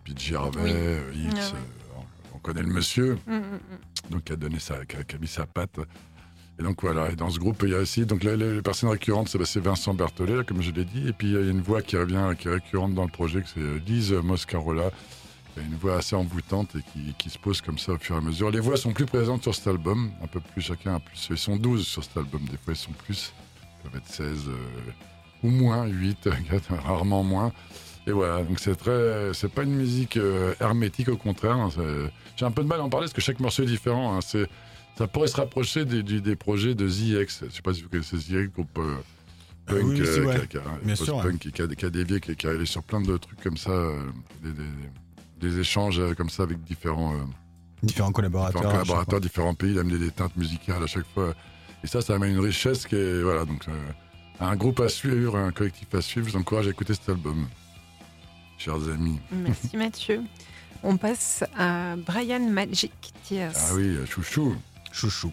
Pete 0.04 0.32
Harvey, 0.34 1.00
X. 1.14 1.54
Ah 1.54 2.00
on 2.34 2.38
connaît 2.38 2.62
le 2.62 2.68
monsieur, 2.72 3.16
mm, 3.26 3.32
mm, 3.32 3.38
mm. 3.38 4.10
donc 4.10 4.24
qui 4.24 4.32
a 4.32 4.36
donné 4.36 4.58
ça, 4.58 4.84
qui 4.84 4.96
a, 4.96 5.18
mis 5.18 5.28
sa 5.28 5.46
patte. 5.46 5.78
Et 6.58 6.62
donc 6.62 6.82
voilà, 6.82 7.10
et 7.10 7.16
dans 7.16 7.30
ce 7.30 7.38
groupe, 7.38 7.62
il 7.64 7.70
y 7.70 7.74
a 7.74 7.78
aussi, 7.78 8.06
donc 8.06 8.22
là, 8.22 8.36
les, 8.36 8.62
personnes 8.62 8.90
récurrentes, 8.90 9.28
c'est 9.28 9.60
Vincent 9.60 9.94
Berthollet, 9.94 10.44
comme 10.44 10.62
je 10.62 10.70
l'ai 10.70 10.84
dit, 10.84 11.08
et 11.08 11.12
puis 11.12 11.28
il 11.28 11.32
y 11.34 11.36
a 11.36 11.40
une 11.40 11.62
voix 11.62 11.82
qui 11.82 11.96
revient, 11.96 12.30
qui 12.38 12.48
est 12.48 12.52
récurrente 12.52 12.94
dans 12.94 13.04
le 13.04 13.10
projet, 13.10 13.42
c'est 13.52 13.60
Lise 13.86 14.12
Moscarola, 14.12 14.90
une 15.62 15.76
voix 15.76 15.96
assez 15.96 16.16
envoûtante 16.16 16.76
et 16.76 17.12
qui, 17.18 17.30
se 17.30 17.38
pose 17.38 17.60
comme 17.60 17.78
ça 17.78 17.92
au 17.92 17.98
fur 17.98 18.14
et 18.16 18.18
à 18.18 18.20
mesure. 18.20 18.50
Les 18.50 18.60
voix 18.60 18.76
sont 18.76 18.92
plus 18.92 19.06
présentes 19.06 19.42
sur 19.42 19.54
cet 19.54 19.66
album, 19.68 20.10
un 20.22 20.26
peu 20.26 20.40
plus, 20.40 20.62
chacun 20.62 20.96
a 20.96 21.00
plus. 21.00 21.28
Ils 21.30 21.38
sont 21.38 21.56
12 21.56 21.86
sur 21.86 22.04
cet 22.04 22.16
album, 22.16 22.42
des 22.42 22.56
fois 22.56 22.72
ils 22.72 22.76
sont 22.76 22.92
plus, 22.92 23.32
ils 23.62 23.90
peuvent 23.90 24.00
être 24.00 24.08
16 24.08 24.48
euh, 24.48 24.52
ou 25.42 25.50
moins, 25.50 25.86
8, 25.86 26.28
rarement 26.84 27.22
moins. 27.22 27.52
Et 28.06 28.12
voilà, 28.12 28.42
donc 28.42 28.58
c'est 28.58 28.76
très, 28.76 29.32
c'est 29.32 29.48
pas 29.48 29.62
une 29.62 29.76
musique 29.76 30.16
euh, 30.16 30.54
hermétique, 30.60 31.08
au 31.08 31.16
contraire. 31.16 31.56
Hein, 31.56 31.70
j'ai 32.36 32.44
un 32.44 32.50
peu 32.50 32.62
de 32.62 32.68
mal 32.68 32.80
à 32.80 32.84
en 32.84 32.90
parler 32.90 33.04
parce 33.04 33.14
que 33.14 33.22
chaque 33.22 33.40
morceau 33.40 33.62
est 33.62 33.66
différent. 33.66 34.16
Hein, 34.16 34.20
c'est, 34.20 34.46
ça 34.98 35.06
pourrait 35.06 35.28
se 35.28 35.36
rapprocher 35.36 35.84
des, 35.84 36.02
des, 36.02 36.36
projets 36.36 36.74
de 36.74 36.86
ZX. 36.86 37.44
Je 37.48 37.54
sais 37.54 37.62
pas 37.62 37.72
si 37.72 37.82
vous 37.82 37.88
connaissez 37.88 38.18
ZX, 38.18 38.52
groupe 38.52 38.78
euh, 38.78 38.96
punk, 39.66 39.84
oui, 39.84 39.94
qui, 39.94 40.02
a, 40.02 40.22
punk 41.22 41.38
qui, 41.38 41.62
a, 41.62 41.66
qui, 41.66 41.84
a, 41.86 41.90
dévié, 41.90 42.20
qui, 42.20 42.36
qui 42.36 42.46
est 42.46 42.50
allé 42.50 42.66
sur 42.66 42.82
plein 42.82 43.00
de 43.00 43.16
trucs 43.16 43.40
comme 43.42 43.56
ça, 43.56 43.72
des, 44.42 44.50
des 45.38 45.58
échanges 45.58 45.98
euh, 45.98 46.14
comme 46.14 46.30
ça 46.30 46.42
avec 46.44 46.62
différents, 46.62 47.14
euh, 47.14 47.24
différents 47.82 48.12
collaborateurs, 48.12 48.60
différents, 48.60 48.72
collaborateurs, 48.72 49.20
différents 49.20 49.54
pays, 49.54 49.74
d'amener 49.74 49.98
des 49.98 50.10
teintes 50.10 50.36
musicales 50.36 50.82
à 50.82 50.86
chaque 50.86 51.06
fois. 51.14 51.34
Et 51.82 51.86
ça, 51.86 52.00
ça 52.00 52.14
amène 52.14 52.32
une 52.32 52.40
richesse 52.40 52.86
qui 52.86 52.96
est 52.96 53.22
voilà 53.22 53.44
donc 53.44 53.66
euh, 53.68 53.72
un 54.40 54.56
groupe 54.56 54.80
à 54.80 54.88
suivre, 54.88 55.36
un 55.36 55.52
collectif 55.52 55.92
à 55.94 56.00
suivre. 56.00 56.26
Je 56.26 56.32
vous 56.32 56.38
encourage 56.38 56.66
à 56.66 56.70
écouter 56.70 56.94
cet 56.94 57.08
album, 57.08 57.46
chers 58.58 58.88
amis. 58.88 59.18
Merci 59.32 59.76
Mathieu. 59.76 60.22
On 60.82 60.96
passe 60.96 61.44
à 61.56 61.96
Brian 61.96 62.48
Magic 62.50 62.92
Tears. 63.24 63.52
Ah 63.56 63.74
oui, 63.74 63.96
chouchou. 64.06 64.54
Chouchou. 64.92 65.32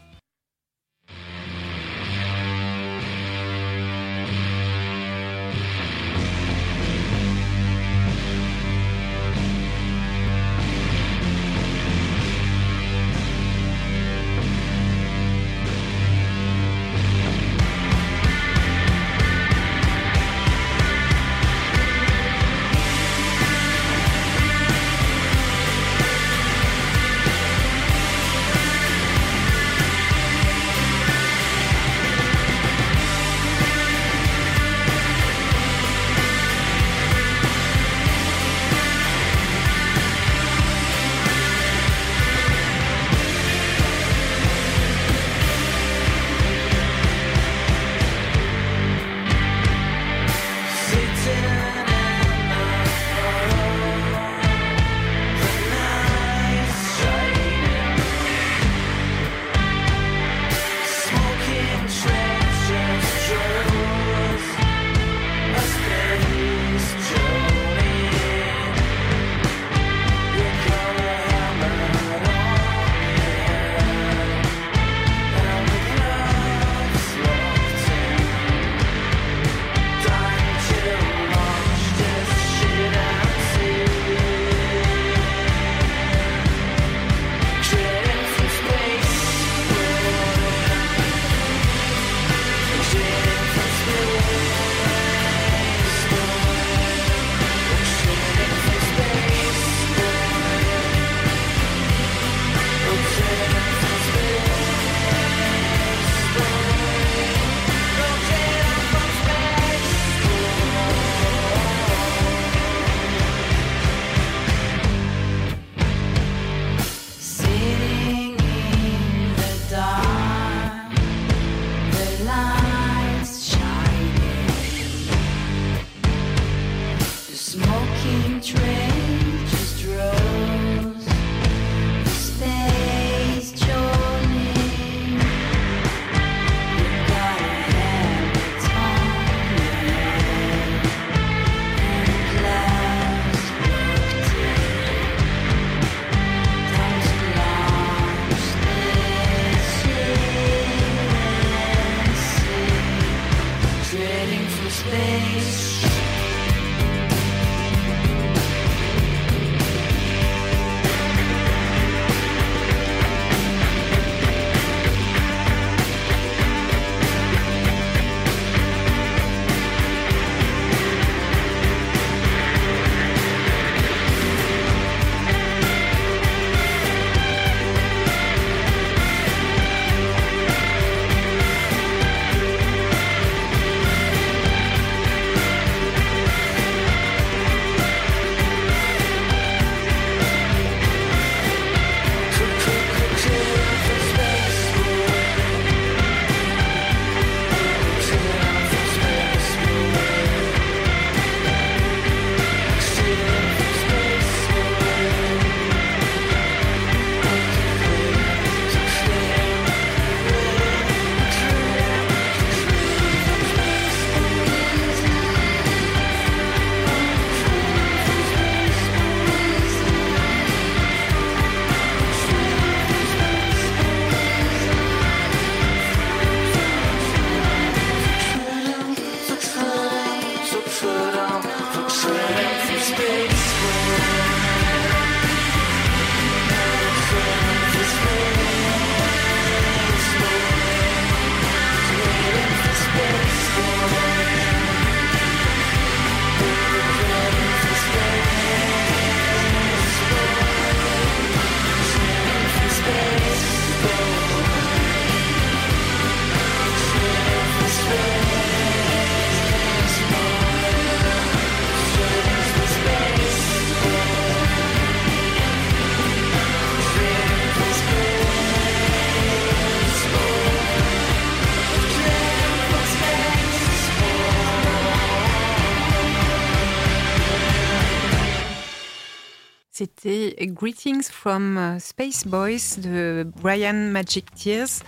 C'était 280.01 280.47
Greetings 280.47 281.03
from 281.03 281.77
Space 281.79 282.25
Boys 282.25 282.79
de 282.79 283.27
Brian 283.41 283.91
Magic 283.91 284.25
Tears. 284.33 284.81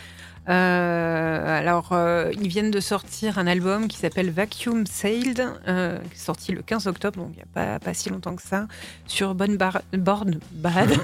Euh, 0.49 1.59
alors, 1.59 1.89
euh, 1.93 2.31
ils 2.33 2.47
viennent 2.47 2.71
de 2.71 2.79
sortir 2.79 3.37
un 3.37 3.47
album 3.47 3.87
qui 3.87 3.97
s'appelle 3.97 4.29
Vacuum 4.29 4.85
Sailed, 4.85 5.45
euh, 5.67 5.99
sorti 6.15 6.51
le 6.51 6.61
15 6.61 6.87
octobre, 6.87 7.17
donc 7.17 7.29
il 7.33 7.37
n'y 7.37 7.43
a 7.43 7.45
pas, 7.53 7.79
pas, 7.79 7.93
si 7.93 8.09
longtemps 8.09 8.35
que 8.35 8.41
ça, 8.41 8.67
sur 9.07 9.35
Bonne 9.35 9.55
Bar 9.55 9.81
Born 9.93 10.39
Bad. 10.51 10.89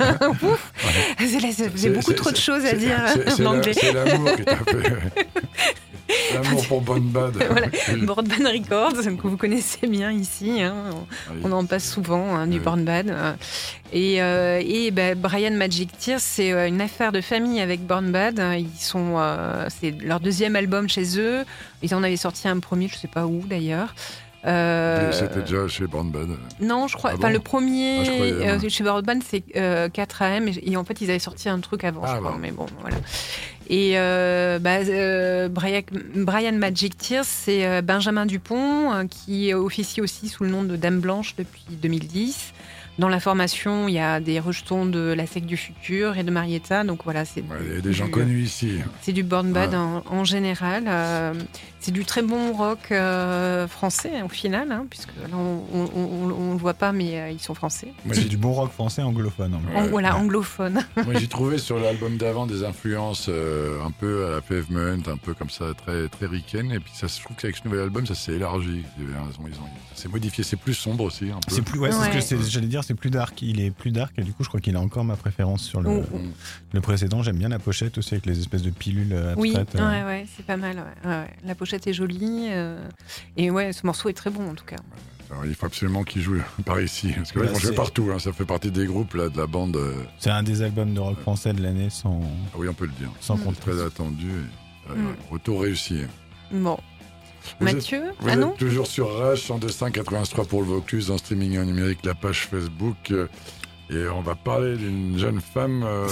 J'ai 1.76 1.90
beaucoup 1.90 2.14
trop 2.14 2.32
de 2.32 2.38
choses 2.38 2.66
à 2.66 2.74
dire 2.74 3.00
en 3.40 3.46
anglais. 3.46 3.74
C'est 3.74 3.94
l'amour 3.94 4.36
qui 4.36 4.44
t'a 4.44 4.56
fait. 4.58 5.28
L'amour 6.34 6.68
pour 6.68 6.82
Born 6.82 7.02
Bad. 7.02 7.36
voilà, 7.50 7.68
Bad 7.68 8.46
Records, 8.46 9.18
que 9.18 9.28
vous 9.28 9.38
connaissez 9.38 9.88
bien 9.88 10.12
ici. 10.12 10.62
Hein. 10.62 10.74
On, 11.44 11.52
en 11.52 11.66
passe 11.66 11.90
souvent, 11.90 12.36
hein, 12.36 12.48
du 12.48 12.60
Born 12.60 12.84
Bad. 12.84 13.14
Et, 13.94 14.16
et 14.18 14.92
bah, 14.92 15.16
Brian 15.16 15.52
Magic 15.52 15.98
Tears, 15.98 16.20
c'est 16.20 16.52
une 16.68 16.82
affaire 16.82 17.12
de 17.12 17.22
famille 17.22 17.62
avec 17.62 17.86
Born 17.86 18.12
Bad. 18.12 18.42
Ils 18.58 18.68
sont 18.80 19.18
euh, 19.50 19.68
c'est 19.70 19.92
leur 20.02 20.20
deuxième 20.20 20.56
album 20.56 20.90
chez 20.90 21.20
eux. 21.20 21.44
Ils 21.82 21.94
en 21.96 22.04
avaient 22.04 22.18
sorti 22.18 22.48
un 22.48 22.60
premier, 22.60 22.88
je 22.88 22.96
sais 22.96 23.08
pas 23.08 23.26
où 23.26 23.42
d'ailleurs. 23.48 23.94
Euh... 24.46 25.12
C'était 25.12 25.42
déjà 25.42 25.68
chez 25.68 25.86
Born 25.86 26.12
Non, 26.62 26.88
je 26.88 26.96
crois. 26.96 27.12
Ah 27.14 27.16
enfin, 27.18 27.30
le 27.30 27.40
premier 27.40 28.04
ah, 28.08 28.54
euh, 28.54 28.70
chez 28.70 28.84
Born 28.84 29.04
c'est 29.28 29.44
4AM 29.54 30.60
et, 30.64 30.78
en 30.78 30.86
fait 30.86 31.02
ils 31.02 31.10
avaient 31.10 31.20
sorti 31.20 31.50
un 31.50 31.60
truc 31.60 31.84
avant, 31.84 32.06
je 32.06 32.14
ah, 32.14 32.18
crois. 32.20 32.38
Mais 32.40 32.52
bon, 32.52 32.66
voilà. 32.80 32.98
Et 33.70 33.94
euh, 33.96 34.58
bah, 34.60 34.80
Brian, 35.50 35.82
Brian, 36.16 36.54
Magic 36.54 36.98
Tears, 36.98 37.26
c'est 37.26 37.82
Benjamin 37.82 38.26
Dupont 38.26 39.08
qui 39.08 39.54
officie 39.54 40.02
aussi 40.02 40.28
sous 40.28 40.44
le 40.44 40.50
nom 40.50 40.64
de 40.64 40.76
Dame 40.76 41.00
Blanche 41.00 41.36
depuis 41.38 41.64
2010. 41.70 42.54
Dans 43.00 43.08
la 43.08 43.22
formation, 43.22 43.88
il 43.88 43.94
y 43.94 44.00
a 44.00 44.20
des 44.20 44.42
rejetons 44.42 44.86
de 44.86 45.00
la 45.00 45.26
SEC 45.26 45.46
du 45.46 45.56
futur 45.56 46.18
et 46.18 46.24
de 46.24 46.32
Marietta. 46.32 46.84
Donc 46.84 47.06
voilà, 47.06 47.24
c'est. 47.24 47.42
il 47.62 47.76
y 47.76 47.78
a 47.78 47.80
des 47.80 47.94
gens 47.94 48.10
connus 48.10 48.42
ici. 48.42 48.80
C'est 49.02 49.14
du 49.14 49.24
born 49.24 49.54
bad 49.54 49.74
en, 49.74 50.24
général. 50.26 50.84
Euh, 50.86 51.34
c'est 51.80 51.92
du 51.92 52.04
très 52.04 52.22
bon 52.22 52.52
rock 52.52 52.92
euh, 52.92 53.70
français 53.70 54.22
au 54.22 54.28
final, 54.28 54.74
hein, 54.74 54.86
puisque 54.90 55.16
là 55.16 55.38
on 55.38 56.48
ne 56.48 56.52
le 56.52 56.60
voit 56.60 56.74
pas, 56.74 56.92
mais 56.92 57.22
euh, 57.22 57.30
ils 57.30 57.40
sont 57.40 57.54
français. 57.54 57.94
C'est 58.12 58.28
du 58.28 58.36
bon 58.36 58.52
rock 58.52 58.74
français 58.74 59.02
anglophone. 59.02 59.58
voilà, 59.90 60.18
anglophone. 60.18 60.84
Moi 60.98 61.14
j'ai 61.18 61.28
trouvé 61.30 61.58
sur 61.58 61.80
l'album 61.80 62.18
d'avant 62.18 62.48
des 62.48 62.66
influences 62.66 63.30
un 63.30 63.92
peu 63.92 64.26
à 64.26 64.32
la 64.32 64.42
pavement, 64.42 64.98
un 65.08 65.18
peu 65.18 65.34
comme 65.34 65.50
ça, 65.50 65.68
très 65.74 66.10
très 66.10 66.26
ricaine. 66.26 66.74
Et 66.74 66.82
puis 66.82 66.92
ça, 66.94 67.08
je 67.08 67.24
trouve 67.24 67.38
qu'avec 67.38 67.56
ce 67.56 67.64
nouvel 67.64 67.80
album, 67.80 68.06
ça 68.06 68.16
s'est 68.16 68.34
élargi. 68.34 68.84
Ils 69.00 69.06
ont, 69.06 69.48
ils 69.48 69.54
c'est 69.96 70.12
modifié, 70.12 70.44
c'est 70.44 70.58
plus 70.58 70.74
sombre 70.74 71.06
aussi. 71.06 71.32
C'est 71.48 71.62
plus, 71.62 71.80
ouais, 71.80 71.92
c'est 71.92 72.22
ce 72.22 72.36
que 72.36 72.42
j'allais 72.44 72.68
dire 72.68 72.84
c'est 72.90 72.96
plus 72.96 73.12
dark. 73.12 73.40
Il 73.44 73.62
est 73.62 73.70
plus 73.70 73.92
dark 73.92 74.18
et 74.18 74.24
du 74.24 74.34
coup, 74.34 74.44
je 74.44 74.48
crois 74.48 74.60
qu'il 74.60 74.76
a 74.76 74.82
encore 74.82 75.04
ma 75.04 75.16
préférence 75.16 75.62
sur 75.62 75.80
le, 75.80 76.02
le 76.74 76.82
précédent. 76.82 77.22
J'aime 77.22 77.38
bien 77.38 77.50
la 77.50 77.60
pochette 77.60 78.00
aussi 78.00 78.16
avec 78.16 78.26
les 78.26 78.40
espèces 78.40 78.64
de 78.64 78.72
pilules 78.72 79.14
abstraites. 79.14 79.38
Oui, 79.38 79.56
euh. 79.80 79.90
ouais, 79.90 80.04
ouais, 80.06 80.26
c'est 80.36 80.46
pas 80.46 80.58
mal. 80.58 80.84
La 81.04 81.54
pochette 81.54 81.86
est 81.86 81.94
jolie 81.94 82.48
euh, 82.50 82.84
et 83.38 83.52
ouais, 83.52 83.74
ce 83.74 83.86
morceau 83.86 84.10
est 84.10 84.14
très 84.14 84.32
bon 84.32 84.50
en 84.50 84.56
tout 84.56 84.66
cas. 84.66 84.78
il 85.46 85.54
faut 85.54 85.68
absolument 85.68 86.04
qu'il 86.04 86.24
joue 86.24 86.42
par 86.66 86.82
ici. 86.82 87.14
Parce 87.16 87.32
que 87.32 87.42
là, 87.42 87.52
partout. 87.76 88.10
Hein. 88.12 88.18
ça 88.18 88.34
fait 88.34 88.46
partie 88.46 88.72
des 88.72 88.88
groupes 88.88 89.14
là, 89.14 89.30
de 89.30 89.38
la 89.38 89.46
bande. 89.46 89.76
Euh. 89.76 89.94
C'est 90.18 90.32
un 90.32 90.42
des 90.42 90.64
albums 90.64 90.96
de 90.96 91.00
rock 91.00 91.20
français 91.20 91.54
de 91.54 91.62
l'année 91.62 91.92
sans. 91.92 92.22
Ah 92.24 92.58
oui, 92.58 92.68
on 92.68 92.74
peut 92.74 92.88
le 92.88 92.94
dire. 92.94 93.12
Sans 93.20 93.38
mm. 93.38 93.54
Très 93.62 93.84
attendu. 93.84 94.32
Et, 94.90 94.98
mm. 94.98 95.16
Retour 95.30 95.62
réussi. 95.62 96.06
Bon. 96.52 96.80
Mathieu 97.60 98.02
Vous 98.20 98.30
êtes 98.30 98.58
toujours 98.58 98.88
sur 98.88 99.18
Rage 99.18 99.48
102.83 99.48 100.48
pour 100.48 100.62
le 100.62 100.68
Vaucluse 100.68 101.12
en 101.12 101.18
streaming 101.18 101.60
en 101.60 101.66
numérique, 101.66 102.00
la 102.06 102.16
page 102.16 102.48
Facebook. 102.48 103.12
Euh, 103.12 103.28
et 103.92 104.08
on 104.08 104.22
va 104.22 104.36
parler 104.36 104.78
d'une 104.78 105.18
jeune 105.18 105.42
femme. 105.42 105.84
Euh, 105.84 106.08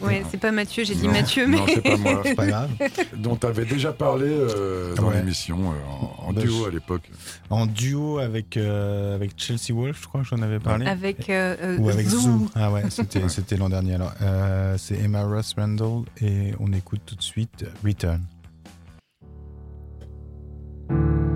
ouais, 0.00 0.22
c'est 0.30 0.40
pas 0.40 0.50
Mathieu, 0.50 0.82
j'ai 0.82 0.94
dit 0.94 1.08
Mathieu, 1.08 1.46
mais. 1.46 1.58
Non, 1.58 1.66
c'est 1.68 1.82
pas 1.82 1.96
moi. 1.98 2.22
c'est 2.24 2.34
pas 2.34 2.46
grave. 2.46 2.70
Dont 3.18 3.36
tu 3.36 3.46
avais 3.46 3.66
déjà 3.66 3.92
parlé 3.92 4.28
euh, 4.28 4.94
dans 4.94 5.10
l'émission, 5.10 5.58
en, 6.18 6.32
bah, 6.32 6.40
duo 6.40 6.64
à 6.64 6.70
l'époque. 6.70 7.10
En 7.50 7.66
duo 7.66 8.18
avec, 8.18 8.56
avec 8.56 9.32
Chelsea 9.36 9.74
Wolf, 9.74 9.98
je 10.00 10.08
crois 10.08 10.22
que 10.22 10.26
j'en 10.26 10.40
avais 10.40 10.58
parlé. 10.58 10.86
Avec. 10.86 11.30
Ou 11.78 11.90
avec 11.90 12.08
Zoo. 12.08 12.48
Ah 12.54 12.72
ouais, 12.72 12.84
c'était 12.88 13.56
l'an 13.58 13.68
dernier. 13.68 13.96
Alors, 13.96 14.14
c'est 14.78 14.98
Emma 14.98 15.22
Ross 15.24 15.54
Randall 15.54 16.04
et 16.22 16.54
on 16.60 16.72
écoute 16.72 17.02
tout 17.04 17.14
de 17.14 17.22
suite 17.22 17.66
Return. 17.84 18.22
We 20.92 21.31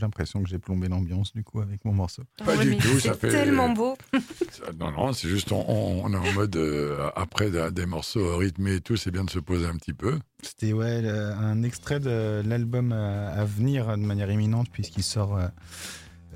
l'impression 0.00 0.42
que 0.42 0.48
j'ai 0.48 0.58
plombé 0.58 0.88
l'ambiance 0.88 1.32
du 1.32 1.44
coup 1.44 1.60
avec 1.60 1.84
mon 1.84 1.92
morceau. 1.92 2.22
Pas 2.44 2.56
du 2.56 2.76
tout, 2.76 3.00
ça 3.00 3.14
fait 3.14 3.28
tellement 3.28 3.70
beau. 3.70 3.96
non, 4.78 4.90
non, 4.90 5.12
c'est 5.12 5.28
juste 5.28 5.52
on, 5.52 6.12
est 6.12 6.16
en 6.16 6.32
mode 6.32 6.56
euh, 6.56 7.10
après 7.16 7.50
des 7.70 7.86
morceaux 7.86 8.36
rythmés 8.36 8.76
et 8.76 8.80
tout, 8.80 8.96
c'est 8.96 9.10
bien 9.10 9.24
de 9.24 9.30
se 9.30 9.38
poser 9.38 9.66
un 9.66 9.76
petit 9.76 9.92
peu. 9.92 10.18
C'était 10.42 10.72
ouais 10.72 11.06
un 11.08 11.62
extrait 11.62 12.00
de 12.00 12.42
l'album 12.44 12.92
à, 12.92 13.44
venir 13.44 13.88
de 13.96 14.02
manière 14.02 14.30
imminente 14.30 14.68
puisqu'il 14.70 15.02
sort. 15.02 15.36
Euh, 15.36 15.48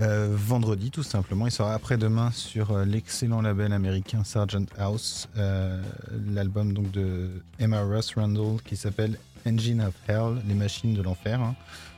euh, 0.00 0.30
vendredi, 0.32 0.90
tout 0.90 1.02
simplement. 1.02 1.46
Il 1.46 1.52
sort 1.52 1.68
après-demain 1.68 2.30
sur 2.30 2.78
l'excellent 2.78 3.42
label 3.42 3.74
américain 3.74 4.24
Sargent 4.24 4.64
House, 4.78 5.28
l'album 5.36 6.72
donc 6.72 6.90
de 6.90 7.28
Emma 7.58 7.82
Ross 7.82 8.14
Randall 8.14 8.62
qui 8.64 8.74
s'appelle 8.74 9.18
Engine 9.46 9.82
of 9.82 9.94
Hell, 10.08 10.42
les 10.46 10.54
machines 10.54 10.94
de 10.94 11.02
l'enfer. 11.02 11.40
Hein. 11.40 11.54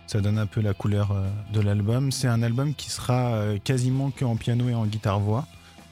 Ça 0.06 0.20
donne 0.20 0.38
un 0.38 0.46
peu 0.46 0.60
la 0.60 0.74
couleur 0.74 1.12
euh, 1.12 1.28
de 1.52 1.60
l'album. 1.60 2.12
C'est 2.12 2.28
un 2.28 2.42
album 2.42 2.74
qui 2.74 2.90
sera 2.90 3.34
euh, 3.34 3.58
quasiment 3.62 4.10
que 4.10 4.24
en 4.24 4.36
piano 4.36 4.68
et 4.68 4.74
en 4.74 4.86
guitare-voix. 4.86 5.46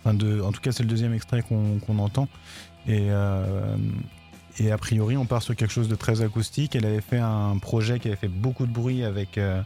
Enfin 0.04 0.16
en 0.42 0.52
tout 0.52 0.60
cas, 0.60 0.72
c'est 0.72 0.82
le 0.82 0.88
deuxième 0.88 1.14
extrait 1.14 1.42
qu'on 1.42 1.98
entend. 1.98 2.28
Et, 2.86 3.06
euh, 3.10 3.76
et 4.58 4.70
a 4.70 4.78
priori, 4.78 5.16
on 5.16 5.24
part 5.24 5.42
sur 5.42 5.56
quelque 5.56 5.72
chose 5.72 5.88
de 5.88 5.94
très 5.94 6.20
acoustique. 6.22 6.76
Elle 6.76 6.84
avait 6.84 7.00
fait 7.00 7.18
un 7.18 7.56
projet 7.58 7.98
qui 7.98 8.08
avait 8.08 8.16
fait 8.16 8.28
beaucoup 8.28 8.66
de 8.66 8.72
bruit 8.72 9.02
avec, 9.02 9.38
euh, 9.38 9.62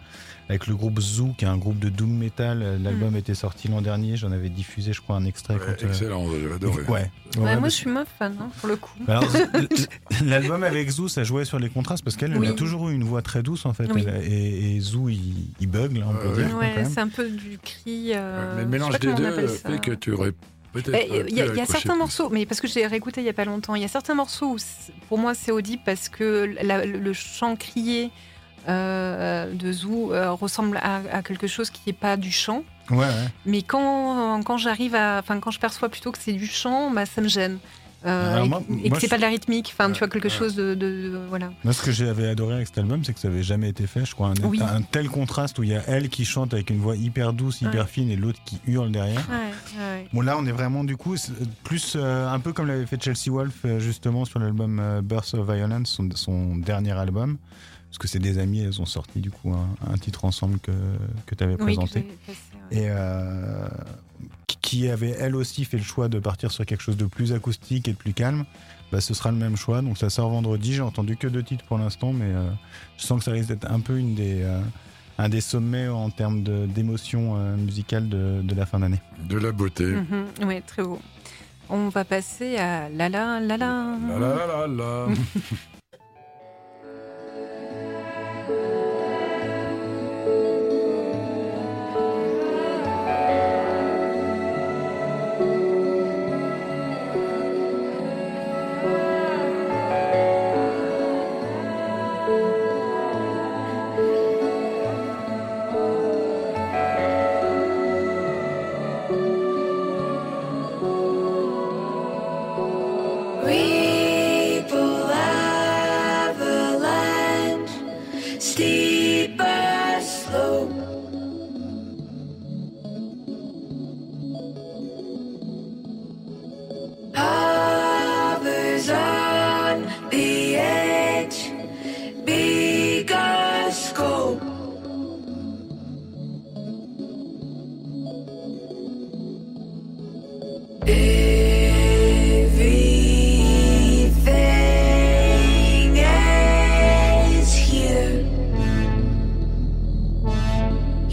avec 0.49 0.69
le 0.69 0.77
groupe 0.77 1.01
Zoo, 1.01 1.35
qui 1.37 1.45
est 1.45 1.49
un 1.49 1.57
groupe 1.57 1.79
de 1.81 1.89
doom 1.89 2.17
metal. 2.17 2.81
L'album 2.83 3.15
mm. 3.15 3.17
était 3.17 3.35
sorti 3.35 3.67
l'an 3.67 3.81
dernier. 3.81 4.17
J'en 4.17 4.31
avais 4.31 4.49
diffusé, 4.49 4.93
je 4.93 5.01
crois, 5.01 5.17
un 5.17 5.25
extrait. 5.25 5.55
Ouais, 5.55 5.77
euh, 5.83 5.89
excellent, 5.89 6.25
j'avais 6.31 6.55
adoré. 6.55 6.83
Ouais. 6.85 7.11
ouais, 7.37 7.57
moi, 7.59 7.69
je 7.69 7.75
suis 7.75 7.91
moins 7.91 8.05
fan, 8.05 8.37
hein, 8.41 8.49
pour 8.61 8.69
le 8.69 8.77
coup. 8.77 8.99
L'album 10.25 10.63
avec 10.63 10.89
Zoo, 10.89 11.09
ça 11.09 11.25
jouait 11.25 11.45
sur 11.45 11.59
les 11.59 11.69
contrastes 11.69 12.05
parce 12.05 12.17
qu'elle 12.17 12.33
a 12.33 12.53
toujours 12.53 12.89
eu 12.89 12.95
une 12.95 13.05
voix 13.05 13.23
très 13.23 13.43
douce, 13.43 13.67
en 13.67 13.73
fait. 13.73 13.89
et, 14.23 14.79
Zoo, 14.81 15.09
il, 15.09 15.49
il 15.61 15.67
bug, 15.67 15.97
là, 15.97 16.07
on 16.09 16.15
peut 16.15 16.43
dire. 16.43 16.57
Ouais, 16.57 16.85
c'est 16.85 17.01
un 17.01 17.09
peu 17.09 17.29
du 17.29 17.59
cri. 17.59 18.13
Euh, 18.15 18.55
mais 18.57 18.63
le 18.63 18.69
mélange 18.69 18.99
des 19.01 19.15
deux 19.15 19.49
fait 19.49 19.81
que 19.81 19.93
tu 19.93 20.13
aurais 20.13 20.33
eh, 20.75 21.25
il 21.29 21.37
y 21.37 21.61
a, 21.61 21.67
certains 21.67 21.97
morceaux, 21.97 22.29
mais 22.31 22.47
parce 22.47 22.61
que 22.61 22.69
j'ai 22.69 22.87
réécouté 22.87 23.21
il 23.21 23.25
n'y 23.25 23.31
a 23.31 23.35
pas 23.35 23.45
longtemps, 23.45 23.75
il 23.75 23.83
y 23.83 23.85
a 23.85 23.89
certains 23.89 24.15
morceaux 24.15 24.55
où 24.55 24.57
pour 25.09 25.19
moi 25.19 25.35
c'est 25.35 25.53
audible 25.53 25.83
parce 25.85 26.09
que 26.09 26.55
le 26.63 27.13
chant 27.13 27.57
crié 27.57 28.11
euh, 28.69 29.53
de 29.53 29.73
Zou 29.73 30.13
euh, 30.13 30.33
ressemble 30.33 30.81
à, 30.83 31.23
quelque 31.23 31.47
chose 31.47 31.71
qui 31.71 31.83
n'est 31.87 31.93
pas 31.93 32.17
du 32.17 32.33
chant. 32.33 32.65
Ouais, 32.91 33.07
Mais 33.45 33.63
quand, 33.63 34.43
quand 34.43 34.59
j'arrive 34.59 34.95
à, 34.95 35.19
enfin 35.21 35.39
quand 35.39 35.51
je 35.53 35.61
perçois 35.61 35.89
plutôt 35.89 36.11
que 36.11 36.19
c'est 36.19 36.33
du 36.33 36.47
chant, 36.47 36.91
bah, 36.91 37.07
ça 37.07 37.21
me 37.21 37.29
gêne. 37.29 37.59
Euh, 38.07 38.47
et, 38.85 38.91
que 38.91 39.01
c'est 39.01 39.09
pas 39.09 39.17
de 39.17 39.23
la 39.23 39.29
rythmique, 39.29 39.73
enfin 39.73 39.91
tu 39.91 39.99
vois 39.99 40.09
quelque 40.09 40.29
chose 40.29 40.55
de, 40.55 41.19
voilà. 41.29 41.51
Moi 41.65 41.73
ce 41.73 41.83
que 41.83 41.91
j'avais 41.91 42.29
adoré 42.29 42.55
avec 42.55 42.69
cet 42.69 42.79
album 42.79 43.05
c'est 43.05 43.13
que 43.13 43.19
ça 43.19 43.29
avait 43.29 43.43
jamais 43.43 43.69
été 43.69 43.87
fait, 43.87 44.05
je 44.05 44.15
crois, 44.15 44.29
un, 44.29 44.61
un, 44.63 44.83
tel 44.83 45.09
contraste 45.09 45.59
où 45.59 45.65
il 45.65 45.71
y 45.71 45.75
a 45.75 45.83
elle 45.89 46.09
qui 46.09 46.25
chante 46.25 46.55
avec 46.55 46.71
une 46.71 46.79
voix 46.79 46.97
hyper 46.97 47.33
douce, 47.33 47.63
hyper 47.63 47.89
fine 47.89 48.11
et 48.11 48.17
l'autre 48.17 48.39
qui 48.45 48.61
hurle 48.67 48.93
derrière. 48.93 49.27
Bon 50.13 50.21
là 50.21 50.37
on 50.39 50.47
est 50.47 50.53
vraiment 50.53 50.85
du 50.85 50.97
coup 50.97 51.17
plus 51.65 51.95
euh, 51.97 52.29
un 52.29 52.39
peu 52.39 52.53
comme 52.53 52.67
l'avait 52.67 52.87
fait 52.87 53.03
Chelsea 53.03 53.31
Wolf 53.31 53.65
euh, 53.65 53.81
justement 53.81 54.25
sur 54.25 54.39
l'album 54.39 55.01
Birth 55.03 55.35
of 55.35 55.51
Violence, 55.51 56.01
son, 56.15 56.57
dernier 56.57 56.93
album. 56.93 57.39
Parce 57.89 57.99
que 57.99 58.09
c'est 58.09 58.19
des 58.19 58.39
amis, 58.39 58.61
elles 58.61 58.81
ont 58.81 58.87
sorti 58.87 59.21
du 59.21 59.31
coup 59.31 59.53
un, 59.55 59.99
titre 59.99 60.25
ensemble 60.25 60.59
que, 60.59 60.73
que 61.25 61.35
tu 61.35 61.45
avais 61.45 61.57
présenté. 61.57 62.07
Et 62.71 62.89
qui 64.67 64.89
avait 64.89 65.15
elle 65.21 65.37
aussi 65.37 65.65
fait 65.65 65.77
le 65.77 65.85
choix 65.85 66.09
de 66.09 66.19
partir 66.19 66.51
sur 66.51 66.67
quelque 66.67 66.83
chose 66.83 66.97
de 66.97 67.05
plus 67.05 67.33
acoustique 67.33 67.87
et 67.87 67.93
de 67.93 67.97
plus 67.97 68.13
calme, 68.13 68.45
bah, 68.91 69.01
ce 69.01 69.15
sera 69.15 69.31
le 69.31 69.37
même 69.37 69.57
choix. 69.57 69.81
Donc 69.81 69.97
ça 69.97 70.11
sort 70.11 70.29
vendredi. 70.29 70.75
J'ai 70.75 70.83
entendu 70.83 71.17
que 71.17 71.29
deux 71.29 71.45
titres 71.45 71.65
pour 71.65 71.79
l'instant, 71.79 72.13
mais 72.13 72.27
euh, 72.27 72.51
je 72.97 73.05
sens 73.05 73.21
que 73.21 73.25
ça 73.25 73.31
risque 73.31 73.49
d'être 73.49 73.71
un 73.71 73.79
peu 73.79 73.97
une 73.97 74.17
des, 74.17 74.43
euh, 74.43 74.61
un 75.19 75.29
des 75.29 75.41
sommets 75.41 75.89
en 75.89 76.11
termes 76.11 76.43
d'émotion 76.43 77.37
euh, 77.37 77.57
musicale 77.57 78.09
de, 78.09 78.43
de, 78.43 78.55
la 78.57 78.67
fin 78.67 78.81
d'année. 78.81 79.01
De 79.29 79.39
la 79.39 79.53
beauté. 79.53 79.85
Mhm. 79.85 80.27
oui, 80.43 80.61
très 80.67 80.83
beau. 80.83 81.01
On 81.69 81.89
va 81.89 82.05
passer 82.05 82.57
à 82.57 82.89
la 82.89 83.09
la 83.09 83.41
la 83.41 83.57
la. 83.57 83.97
La 84.09 84.19
la 84.19 84.47
la 84.47 84.67
la. 84.67 85.07
from 85.07 85.15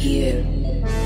here. 0.03 1.02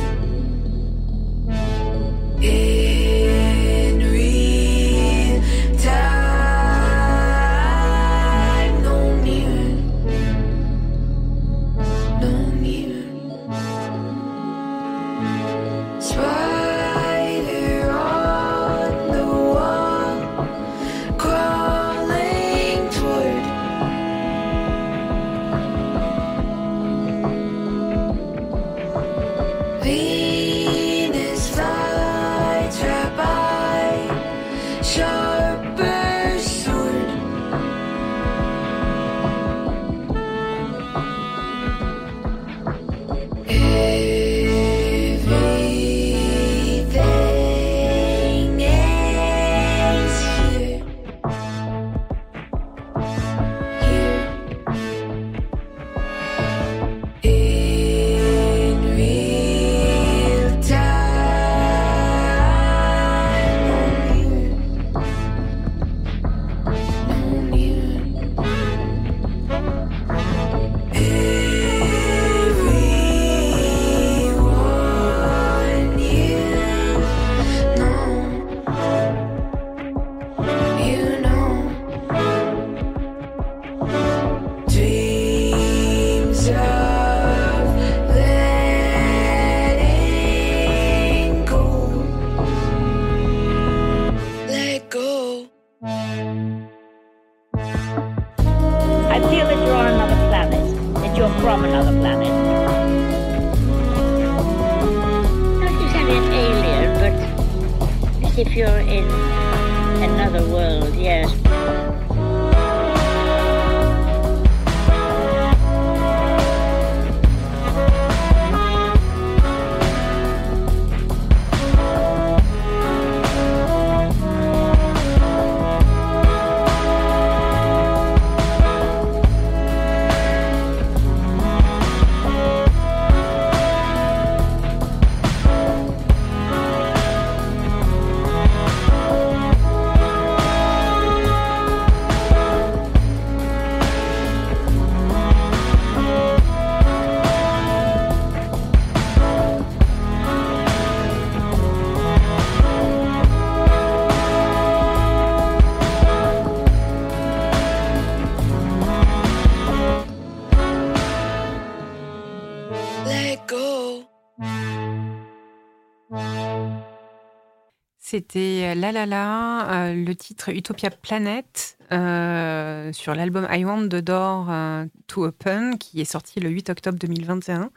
La 168.92 169.06
La 169.06 169.06
La, 169.06 169.94
le 169.94 170.16
titre 170.16 170.48
Utopia 170.48 170.90
Planet 170.90 171.78
euh, 171.92 172.94
sur 172.94 173.16
l'album 173.16 173.46
I 173.52 173.66
Want 173.66 173.90
the 173.90 173.98
Door 173.98 174.48
euh, 174.50 174.86
to 175.08 175.26
Open 175.26 175.78
qui 175.78 176.00
est 176.00 176.06
sorti 176.06 176.40
le 176.40 176.48
8 176.50 176.70
octobre 176.70 176.98
2021 176.98 177.70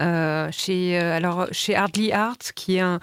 euh, 0.00 0.48
chez, 0.52 0.98
alors, 0.98 1.46
chez 1.52 1.74
Hardly 1.74 2.12
Art 2.12 2.36
qui 2.54 2.76
est 2.76 2.80
un, 2.80 3.00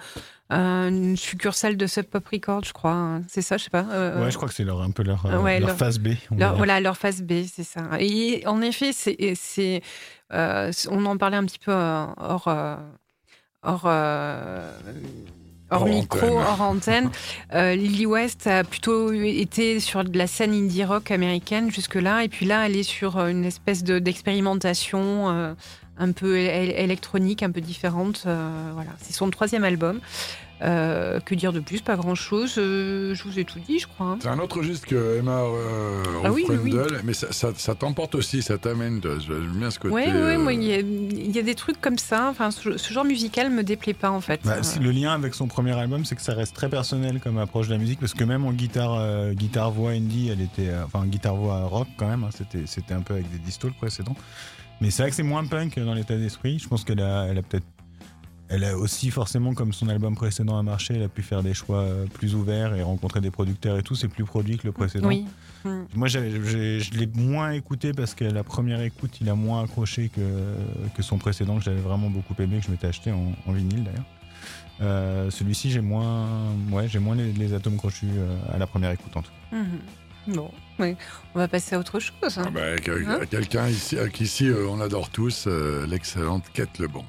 une 0.48 1.16
succursale 1.16 1.76
de 1.76 1.88
Sub 1.88 2.04
Pop 2.04 2.28
Records, 2.28 2.66
je 2.66 2.72
crois. 2.72 2.92
Hein. 2.92 3.22
C'est 3.26 3.42
ça, 3.42 3.56
je 3.56 3.64
sais 3.64 3.70
pas. 3.70 3.82
ouais, 3.82 4.30
je 4.30 4.36
crois 4.36 4.48
que 4.48 4.54
c'est 4.54 4.62
leur, 4.62 4.80
un 4.82 4.92
peu 4.92 5.02
leur, 5.02 5.26
leur 5.26 5.76
phase 5.76 5.98
B. 5.98 6.10
voilà, 6.30 6.80
leur 6.80 6.96
phase 6.96 7.20
B, 7.20 7.42
c'est 7.52 7.64
ça. 7.64 7.82
Et 7.98 8.44
en 8.46 8.62
effet, 8.62 8.92
c'est, 8.92 9.82
on 10.32 11.04
en 11.04 11.16
parlait 11.16 11.36
un 11.36 11.46
petit 11.46 11.58
peu 11.58 11.72
hors. 11.72 12.48
hors 13.62 13.86
hors, 15.70 15.86
micro, 15.86 16.38
hors 16.38 16.60
antenne. 16.60 17.10
Euh, 17.52 17.74
Lily 17.74 18.06
West 18.06 18.46
a 18.46 18.62
plutôt 18.62 19.12
été 19.12 19.80
sur 19.80 20.04
de 20.04 20.16
la 20.16 20.28
scène 20.28 20.52
indie 20.52 20.84
rock 20.84 21.10
américaine 21.10 21.70
jusque-là, 21.70 22.22
et 22.22 22.28
puis 22.28 22.46
là, 22.46 22.66
elle 22.66 22.76
est 22.76 22.84
sur 22.84 23.18
une 23.18 23.44
espèce 23.44 23.82
d'expérimentation 23.82 25.30
euh, 25.30 25.54
un 25.98 26.12
peu 26.12 26.36
électronique, 26.38 27.42
un 27.42 27.50
peu 27.50 27.60
différente. 27.60 28.24
Euh, 28.26 28.70
voilà, 28.74 28.90
c'est 29.00 29.12
son 29.12 29.30
troisième 29.30 29.64
album. 29.64 30.00
Euh, 30.62 31.20
que 31.20 31.34
dire 31.34 31.52
de 31.52 31.60
plus? 31.60 31.80
Pas 31.80 31.96
grand-chose. 31.96 32.56
Euh, 32.58 33.14
je 33.14 33.24
vous 33.24 33.38
ai 33.38 33.44
tout 33.44 33.58
dit, 33.60 33.78
je 33.78 33.86
crois. 33.86 34.06
Hein. 34.06 34.18
C'est 34.20 34.28
un 34.28 34.38
autre 34.38 34.62
juste 34.62 34.86
que 34.86 35.18
Emma 35.18 35.40
euh, 35.40 36.02
ah 36.24 36.30
oui, 36.30 36.46
mais 37.04 37.14
ça, 37.14 37.52
ça, 37.56 37.74
t'emporte 37.74 38.14
aussi, 38.14 38.42
ça 38.42 38.58
t'amène. 38.58 39.00
J'aime 39.02 39.52
bien 39.54 39.70
ce 39.70 39.78
côté. 39.78 39.94
Oui, 39.94 40.02
oui, 40.06 40.36
moi, 40.36 40.52
il 40.52 40.64
y, 40.64 41.38
a 41.38 41.42
des 41.42 41.54
trucs 41.54 41.80
comme 41.80 41.98
ça. 41.98 42.28
Enfin, 42.28 42.50
ce, 42.50 42.76
genre 42.92 43.04
musical 43.04 43.50
me 43.50 43.62
déplaît 43.62 43.94
pas, 43.94 44.10
en 44.10 44.20
fait. 44.20 44.40
Bah, 44.44 44.56
le 44.80 44.90
lien 44.90 45.12
avec 45.12 45.34
son 45.34 45.46
premier 45.46 45.76
album, 45.78 46.04
c'est 46.04 46.14
que 46.14 46.22
ça 46.22 46.34
reste 46.34 46.54
très 46.54 46.68
personnel 46.68 47.20
comme 47.20 47.38
approche 47.38 47.68
de 47.68 47.72
la 47.72 47.78
musique, 47.78 48.00
parce 48.00 48.14
que 48.14 48.24
même 48.24 48.44
en 48.44 48.52
guitare, 48.52 49.32
guitare 49.32 49.70
voix 49.70 49.90
indie, 49.90 50.28
elle 50.30 50.42
était, 50.42 50.72
enfin, 50.84 51.06
guitare 51.06 51.36
voix 51.36 51.64
rock 51.64 51.88
quand 51.96 52.08
même. 52.08 52.24
Hein, 52.24 52.30
c'était, 52.36 52.66
c'était 52.66 52.94
un 52.94 53.02
peu 53.02 53.14
avec 53.14 53.30
des 53.30 53.38
distos 53.38 53.70
précédents. 53.78 54.16
Mais 54.80 54.90
c'est 54.90 55.02
vrai 55.02 55.10
que 55.10 55.16
c'est 55.16 55.22
moins 55.22 55.44
punk 55.44 55.78
dans 55.78 55.94
l'état 55.94 56.16
d'esprit. 56.16 56.58
Je 56.58 56.68
pense 56.68 56.84
qu'elle 56.84 57.02
a, 57.02 57.26
elle 57.26 57.38
a 57.38 57.42
peut-être 57.42 57.66
elle 58.50 58.64
a 58.64 58.76
aussi 58.76 59.10
forcément, 59.10 59.54
comme 59.54 59.72
son 59.72 59.88
album 59.88 60.16
précédent 60.16 60.58
a 60.58 60.62
marché, 60.62 60.94
elle 60.94 61.04
a 61.04 61.08
pu 61.08 61.22
faire 61.22 61.42
des 61.42 61.54
choix 61.54 61.86
plus 62.14 62.34
ouverts 62.34 62.74
et 62.74 62.82
rencontrer 62.82 63.20
des 63.20 63.30
producteurs 63.30 63.78
et 63.78 63.82
tout. 63.82 63.94
C'est 63.94 64.08
plus 64.08 64.24
produit 64.24 64.58
que 64.58 64.66
le 64.66 64.72
précédent. 64.72 65.06
Oui. 65.06 65.24
Moi, 65.94 66.08
je 66.08 66.98
l'ai 66.98 67.06
moins 67.14 67.52
écouté 67.52 67.92
parce 67.92 68.14
que 68.14 68.24
la 68.24 68.42
première 68.42 68.80
écoute, 68.80 69.18
il 69.20 69.28
a 69.28 69.34
moins 69.34 69.62
accroché 69.62 70.08
que, 70.08 70.20
que 70.96 71.02
son 71.02 71.18
précédent, 71.18 71.58
que 71.58 71.64
j'avais 71.64 71.80
vraiment 71.80 72.10
beaucoup 72.10 72.34
aimé, 72.40 72.58
que 72.58 72.66
je 72.66 72.70
m'étais 72.70 72.88
acheté 72.88 73.12
en, 73.12 73.52
vinyle 73.52 73.84
d'ailleurs. 73.84 74.04
Euh, 74.80 75.30
celui-ci, 75.30 75.70
j'ai 75.70 75.82
moins, 75.82 76.26
ouais, 76.72 76.88
j'ai 76.88 76.98
moins 76.98 77.14
les, 77.14 77.52
atomes 77.52 77.76
crochus 77.76 78.06
euh, 78.16 78.36
à 78.52 78.56
la 78.56 78.66
première 78.66 78.90
écoute 78.90 79.14
en 79.14 79.22
tout 79.22 79.30
cas. 79.30 79.56
Mhm. 79.56 80.34
Bon, 80.34 80.50
oui. 80.78 80.96
on 81.34 81.38
va 81.38 81.48
passer 81.48 81.76
à 81.76 81.78
autre 81.78 82.00
chose. 82.00 82.38
Hein. 82.38 82.44
Ah 82.46 82.50
bah, 82.50 82.60
hein 82.86 83.20
Quelqu'un 83.30 83.68
ici, 83.68 83.96
ici 84.18 84.48
euh, 84.48 84.66
on 84.68 84.80
adore 84.80 85.10
tous, 85.10 85.46
l'excellente 85.86 86.44
Kate 86.54 86.78
Lebon. 86.78 87.04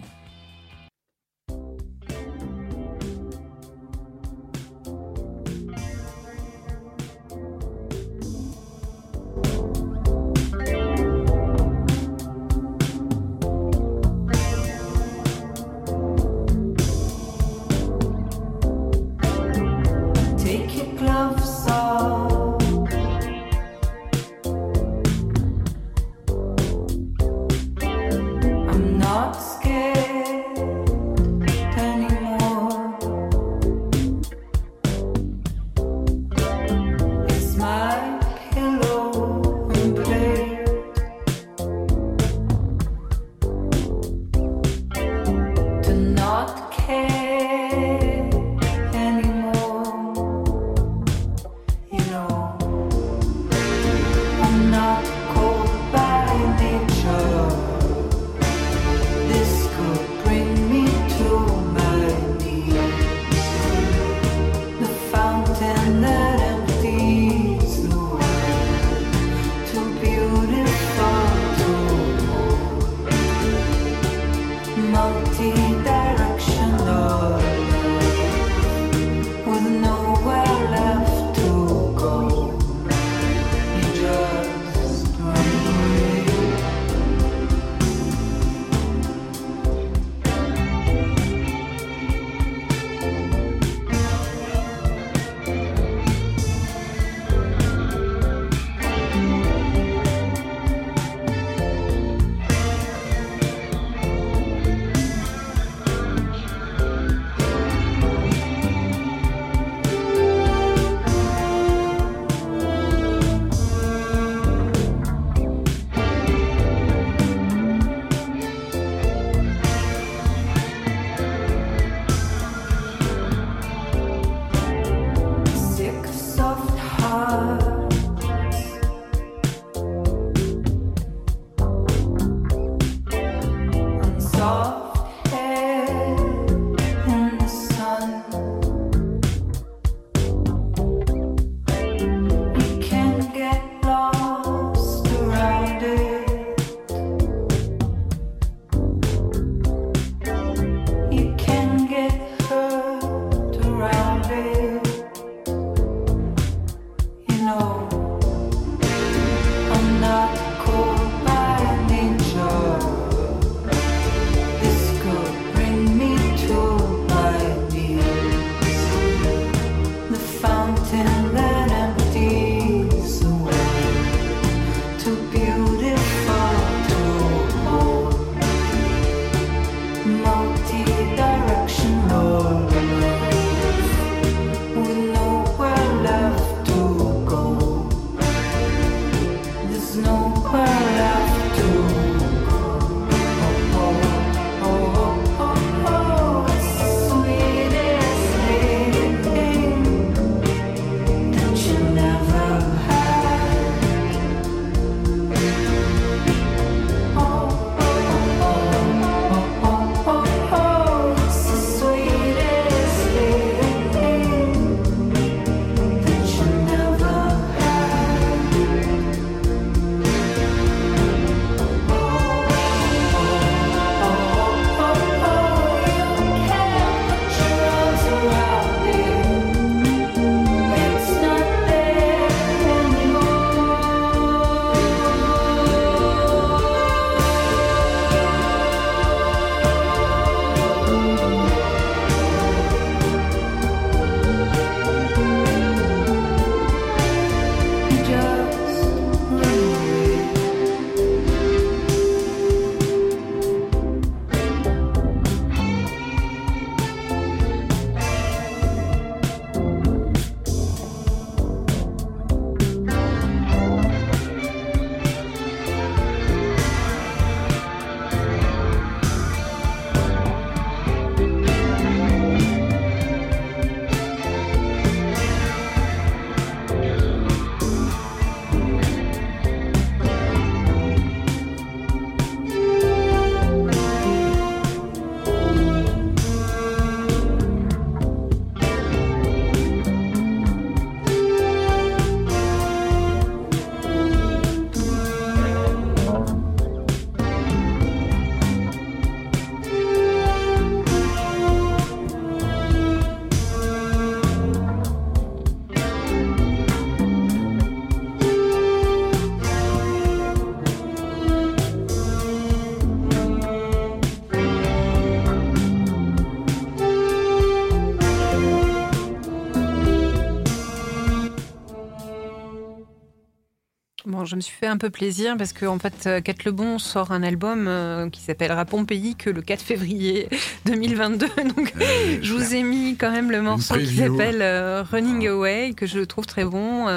Je 324.26 324.36
me 324.36 324.42
suis 324.42 324.56
fait 324.56 324.68
un 324.68 324.78
peu 324.78 324.90
plaisir 324.90 325.36
parce 325.38 325.54
que 325.54 325.66
en 325.66 325.80
fait, 325.80 326.06
euh, 326.08 326.22
Kat 326.22 326.34
Lebon 326.46 326.80
sort 326.80 327.12
un 327.12 327.24
album 327.24 327.68
euh, 327.68 328.10
qui 328.10 328.22
s'appellera 328.22 328.66
Pompéi 328.66 329.16
que 329.16 329.30
le 329.30 329.42
4 329.42 329.62
février 329.62 330.30
2022. 330.66 331.28
Donc, 331.56 331.74
je 332.22 332.34
vous 332.34 332.56
ai 332.56 332.64
mis 332.64 332.96
quand 332.96 333.12
même 333.12 333.32
le 333.32 333.42
morceau 333.42 333.76
qui 333.78 333.96
s'appelle 333.98 334.42
euh, 334.42 334.84
Running 334.84 335.28
Away 335.28 335.74
que 335.76 335.86
je 335.86 336.00
trouve 336.00 336.26
très 336.26 336.46
bon, 336.46 336.88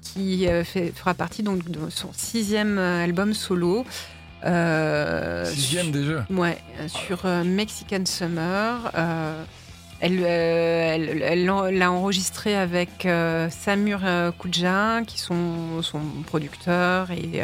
qui 0.00 0.46
fait, 0.64 0.92
fera 0.94 1.14
partie 1.14 1.42
donc 1.42 1.68
de 1.70 1.88
son 1.88 2.10
sixième 2.12 2.78
album 2.78 3.32
solo. 3.32 3.84
sixième 4.42 5.90
déjà. 5.90 6.26
Ouais, 6.30 6.58
sur 6.86 7.26
Mexican 7.44 8.04
Summer. 8.04 8.92
Elle, 10.04 11.22
elle, 11.22 11.46
l'a 11.46 11.90
enregistré 11.90 12.54
avec 12.54 13.06
euh, 13.06 13.48
Samur 13.48 14.00
euh, 14.04 14.32
Kudja, 14.32 15.00
qui 15.06 15.18
sont 15.18 15.80
son 15.80 16.00
producteur 16.26 17.10
et 17.10 17.42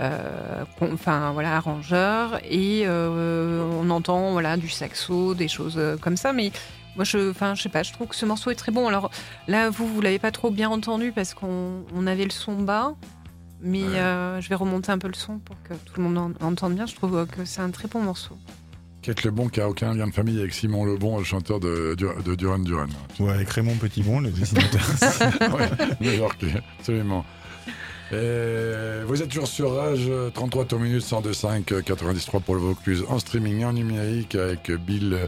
euh, 0.00 0.64
enfin 0.80 1.32
voilà 1.32 1.56
arrangeur. 1.56 2.40
Et 2.50 2.86
on 2.88 3.90
entend 3.90 4.32
voilà 4.32 4.56
du 4.56 4.70
saxo, 4.70 5.34
des 5.34 5.48
choses 5.48 5.78
comme 6.00 6.16
ça, 6.16 6.32
mais 6.32 6.52
moi, 6.96 7.04
je, 7.04 7.30
enfin, 7.30 7.54
je 7.54 7.62
sais 7.62 7.68
pas, 7.68 7.82
je 7.82 7.92
trouve 7.92 8.06
que 8.06 8.16
ce 8.16 8.24
morceau 8.24 8.50
est 8.50 8.54
très 8.54 8.72
bon. 8.72 8.88
Alors 8.88 9.10
là, 9.46 9.68
vous, 9.68 9.86
vous 9.86 10.00
l'avez 10.00 10.18
pas 10.18 10.30
trop 10.30 10.50
bien 10.50 10.70
entendu 10.70 11.12
parce 11.12 11.34
qu'on 11.34 12.06
avait 12.06 12.24
le 12.24 12.30
son 12.30 12.62
bas, 12.62 12.94
mais 13.60 13.82
je 14.40 14.48
vais 14.48 14.54
remonter 14.54 14.90
un 14.90 14.98
peu 14.98 15.08
le 15.08 15.14
son 15.14 15.38
pour 15.38 15.56
que 15.64 15.74
tout 15.74 15.92
le 15.98 16.02
monde 16.04 16.34
entende 16.40 16.76
bien. 16.76 16.86
Je 16.86 16.94
trouve 16.94 17.26
que 17.26 17.44
c'est 17.44 17.60
un 17.60 17.70
très 17.70 17.88
bon 17.88 18.00
morceau. 18.00 18.38
Kate 19.04 19.22
Lebon 19.22 19.48
qui 19.48 19.60
a 19.60 19.68
aucun 19.68 19.92
lien 19.92 20.06
de 20.06 20.12
famille 20.14 20.38
avec 20.38 20.54
Simon 20.54 20.86
Lebon, 20.86 21.18
le 21.18 21.24
chanteur 21.24 21.60
de, 21.60 21.94
de 21.94 22.34
Duran 22.34 22.58
Duran. 22.58 22.86
Ouais, 23.20 23.32
avec 23.32 23.50
Raymond 23.50 23.76
Petitbon, 23.76 24.20
le 24.20 24.30
dessinateur. 24.30 24.80
ouais, 26.00 26.20
absolument. 26.78 27.22
Et 28.10 29.04
vous 29.06 29.22
êtes 29.22 29.28
toujours 29.28 29.46
sur 29.46 29.74
Rage, 29.74 30.10
33 30.32 30.64
tours 30.64 30.80
minutes, 30.80 31.04
102.5, 31.04 31.82
93 31.82 32.26
pour 32.46 32.54
le 32.54 32.60
Vaucluse, 32.62 33.04
en 33.08 33.18
streaming 33.18 33.60
et 33.60 33.64
en 33.66 33.74
numérique 33.74 34.36
avec 34.36 34.70
Bill 34.70 35.18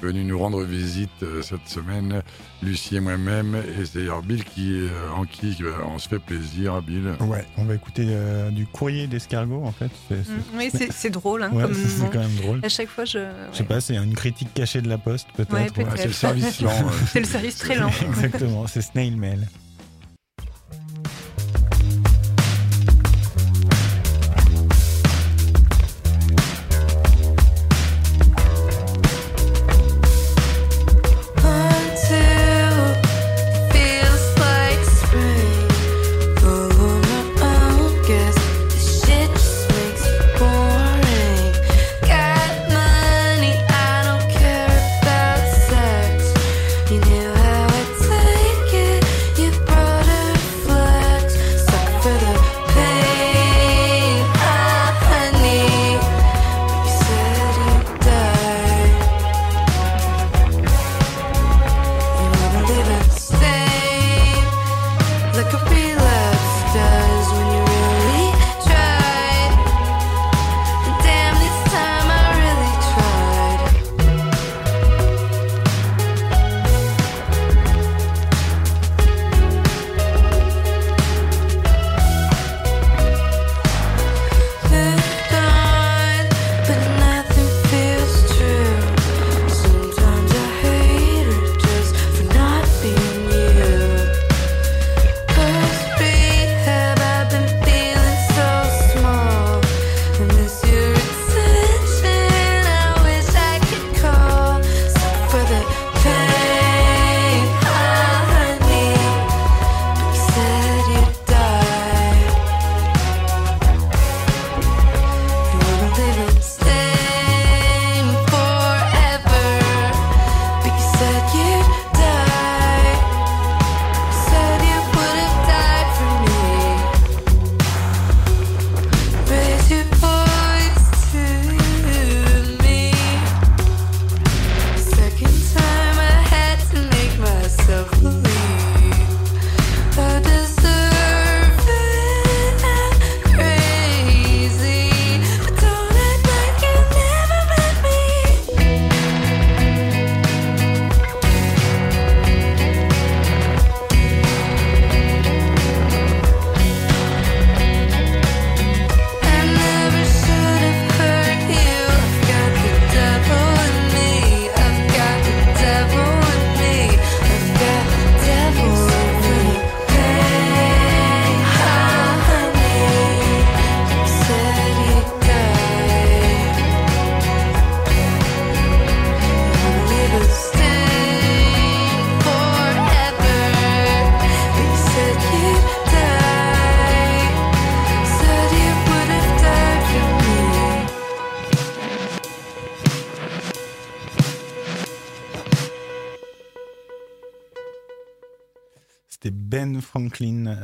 venu 0.00 0.24
nous 0.24 0.38
rendre 0.38 0.62
visite 0.62 1.10
euh, 1.22 1.42
cette 1.42 1.68
semaine, 1.68 2.22
Lucie 2.62 2.96
et 2.96 3.00
moi-même. 3.00 3.56
Et 3.56 3.84
c'est 3.84 3.98
d'ailleurs 3.98 4.22
Bill 4.22 4.44
qui, 4.44 4.72
euh, 4.72 5.10
en 5.16 5.24
qui 5.24 5.56
euh, 5.60 5.72
on 5.86 5.98
se 5.98 6.08
fait 6.08 6.18
plaisir, 6.18 6.80
Bill. 6.82 7.14
Ouais, 7.20 7.44
on 7.56 7.64
va 7.64 7.74
écouter 7.74 8.06
du 8.52 8.66
courrier 8.66 9.06
d'escargot 9.06 9.62
en 9.64 9.72
fait. 9.72 9.90
Mm, 10.10 10.16
oui, 10.56 10.70
c'est 10.90 11.10
drôle. 11.10 11.42
Hein, 11.42 11.50
c'est 11.72 12.10
quand 12.10 12.20
même 12.20 12.36
drôle. 12.36 12.60
À 12.62 12.68
chaque 12.68 12.88
fois, 12.88 13.04
je. 13.04 13.18
Je 13.52 13.58
sais 13.58 13.64
pas, 13.64 13.80
c'est 13.80 13.96
une 13.96 14.14
critique 14.14 14.52
cachée 14.54 14.82
de 14.82 14.88
la 14.88 14.98
poste 14.98 15.28
peut-être. 15.36 15.74
peut 15.74 15.84
c'est 15.96 16.06
le 16.06 16.12
service 16.12 16.60
lent. 16.60 16.90
c'est 17.12 17.20
le 17.20 17.26
service 17.26 17.58
très 17.58 17.76
lent. 17.76 17.90
Exactement, 18.02 18.66
c'est 18.66 18.82
Snail 18.82 19.16
Mail. 19.16 19.46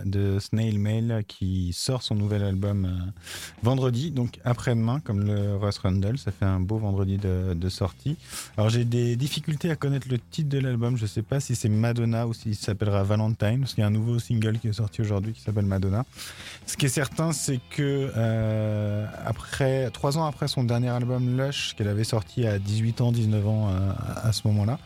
De 0.04 0.38
Snail 0.38 0.78
Mail 0.78 1.24
qui 1.26 1.72
sort 1.72 2.02
son 2.02 2.14
nouvel 2.14 2.42
album 2.42 2.84
euh, 2.84 3.10
vendredi, 3.62 4.10
donc 4.10 4.38
après-demain, 4.44 5.00
comme 5.00 5.20
le 5.24 5.56
Russ 5.56 5.78
Rundle. 5.78 6.18
Ça 6.18 6.32
fait 6.32 6.44
un 6.44 6.60
beau 6.60 6.78
vendredi 6.78 7.18
de, 7.18 7.68
sortie. 7.68 8.16
Alors 8.56 8.68
j'ai 8.68 8.84
des 8.84 9.16
difficultés 9.16 9.70
à 9.70 9.76
connaître 9.76 10.06
le 10.10 10.18
titre 10.18 10.48
de 10.50 10.58
l'album. 10.58 10.96
Je 10.96 11.02
ne 11.02 11.08
sais 11.08 11.22
pas 11.22 11.40
si 11.40 11.54
c'est 11.54 11.68
Madonna 11.68 12.26
ou 12.26 12.34
s'il 12.34 12.54
s'appellera 12.54 13.02
Valentine, 13.02 13.60
parce 13.60 13.74
qu'il 13.74 13.82
y 13.82 13.84
a 13.84 13.88
un 13.88 13.90
nouveau 13.90 14.18
single 14.18 14.58
qui 14.58 14.68
est 14.68 14.72
sorti 14.74 15.00
aujourd'hui 15.00 15.32
qui 15.32 15.40
s'appelle 15.40 15.64
Madonna. 15.64 16.04
Ce 16.66 16.76
qui 16.76 16.86
est 16.86 16.90
certain, 16.90 17.32
c'est 17.32 17.60
que 17.70 18.12
euh, 18.16 19.06
après 19.24 19.90
trois 19.90 20.18
ans 20.18 20.26
après 20.26 20.48
son 20.48 20.64
dernier 20.64 20.90
album 20.90 21.36
Lush, 21.36 21.74
qu'elle 21.76 21.88
avait 21.88 22.04
sorti 22.04 22.46
à 22.46 22.58
18 22.58 23.00
ans, 23.00 23.12
19 23.12 23.48
ans 23.48 23.68
euh, 23.70 23.92
à 24.22 24.32
ce 24.32 24.46
moment-là. 24.48 24.78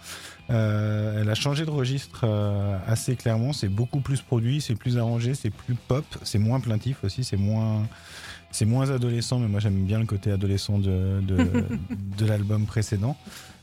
Euh, 0.51 1.21
elle 1.21 1.29
a 1.29 1.35
changé 1.35 1.67
de 1.67 1.71
registre 1.71 2.23
euh, 2.25 2.79
assez 2.87 3.17
clairement. 3.17 3.53
C'est 3.53 3.69
beaucoup 3.69 4.01
plus 4.01 4.23
produit, 4.23 4.61
c'est 4.61 4.75
plus 4.75 4.97
arrangé, 4.97 5.35
c'est 5.35 5.51
plus 5.51 5.75
pop, 5.75 6.05
c'est 6.23 6.39
moins 6.39 6.61
plaintif 6.61 7.05
aussi, 7.05 7.23
c'est 7.23 7.37
moins, 7.37 7.87
c'est 8.51 8.65
moins 8.65 8.91
adolescent. 8.91 9.39
Mais 9.39 9.49
moi 9.49 9.61
j'aime 9.61 9.85
bien 9.85 9.99
le 9.99 10.07
côté 10.07 10.33
adolescent 10.33 10.79
de, 10.79 11.21
de, 11.21 12.27
l'album 12.27 12.65
précédent. 12.65 13.17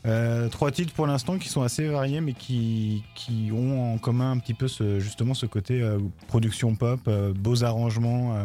Euh, 0.06 0.50
trois 0.50 0.70
titres 0.70 0.94
pour 0.94 1.08
l'instant 1.08 1.40
qui 1.40 1.50
sont 1.50 1.64
assez 1.64 1.88
variés, 1.88 2.22
mais 2.22 2.34
qui, 2.34 3.04
qui 3.16 3.50
ont 3.52 3.96
en 3.96 3.98
commun 3.98 4.32
un 4.32 4.38
petit 4.38 4.54
peu 4.54 4.68
ce, 4.68 5.00
justement 5.00 5.34
ce 5.34 5.48
côté 5.48 5.84
production 6.28 6.76
pop, 6.76 7.10
beaux 7.36 7.64
arrangements 7.64 8.38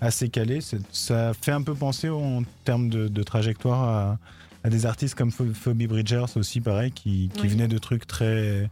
assez 0.00 0.28
calés. 0.28 0.58
Ça 0.90 1.32
fait 1.40 1.52
un 1.52 1.62
peu 1.62 1.74
penser 1.74 2.08
en 2.08 2.42
termes 2.64 2.88
de, 2.88 3.06
de 3.06 3.22
trajectoire 3.22 3.84
à 3.84 4.18
à 4.66 4.68
des 4.68 4.84
artistes 4.84 5.14
comme 5.14 5.30
Phoebe 5.30 5.86
Bridgers 5.86 6.26
aussi, 6.34 6.60
pareil, 6.60 6.90
qui, 6.90 7.30
qui 7.36 7.46
venaient 7.46 7.68
de 7.68 7.78
trucs 7.78 8.04
très 8.04 8.68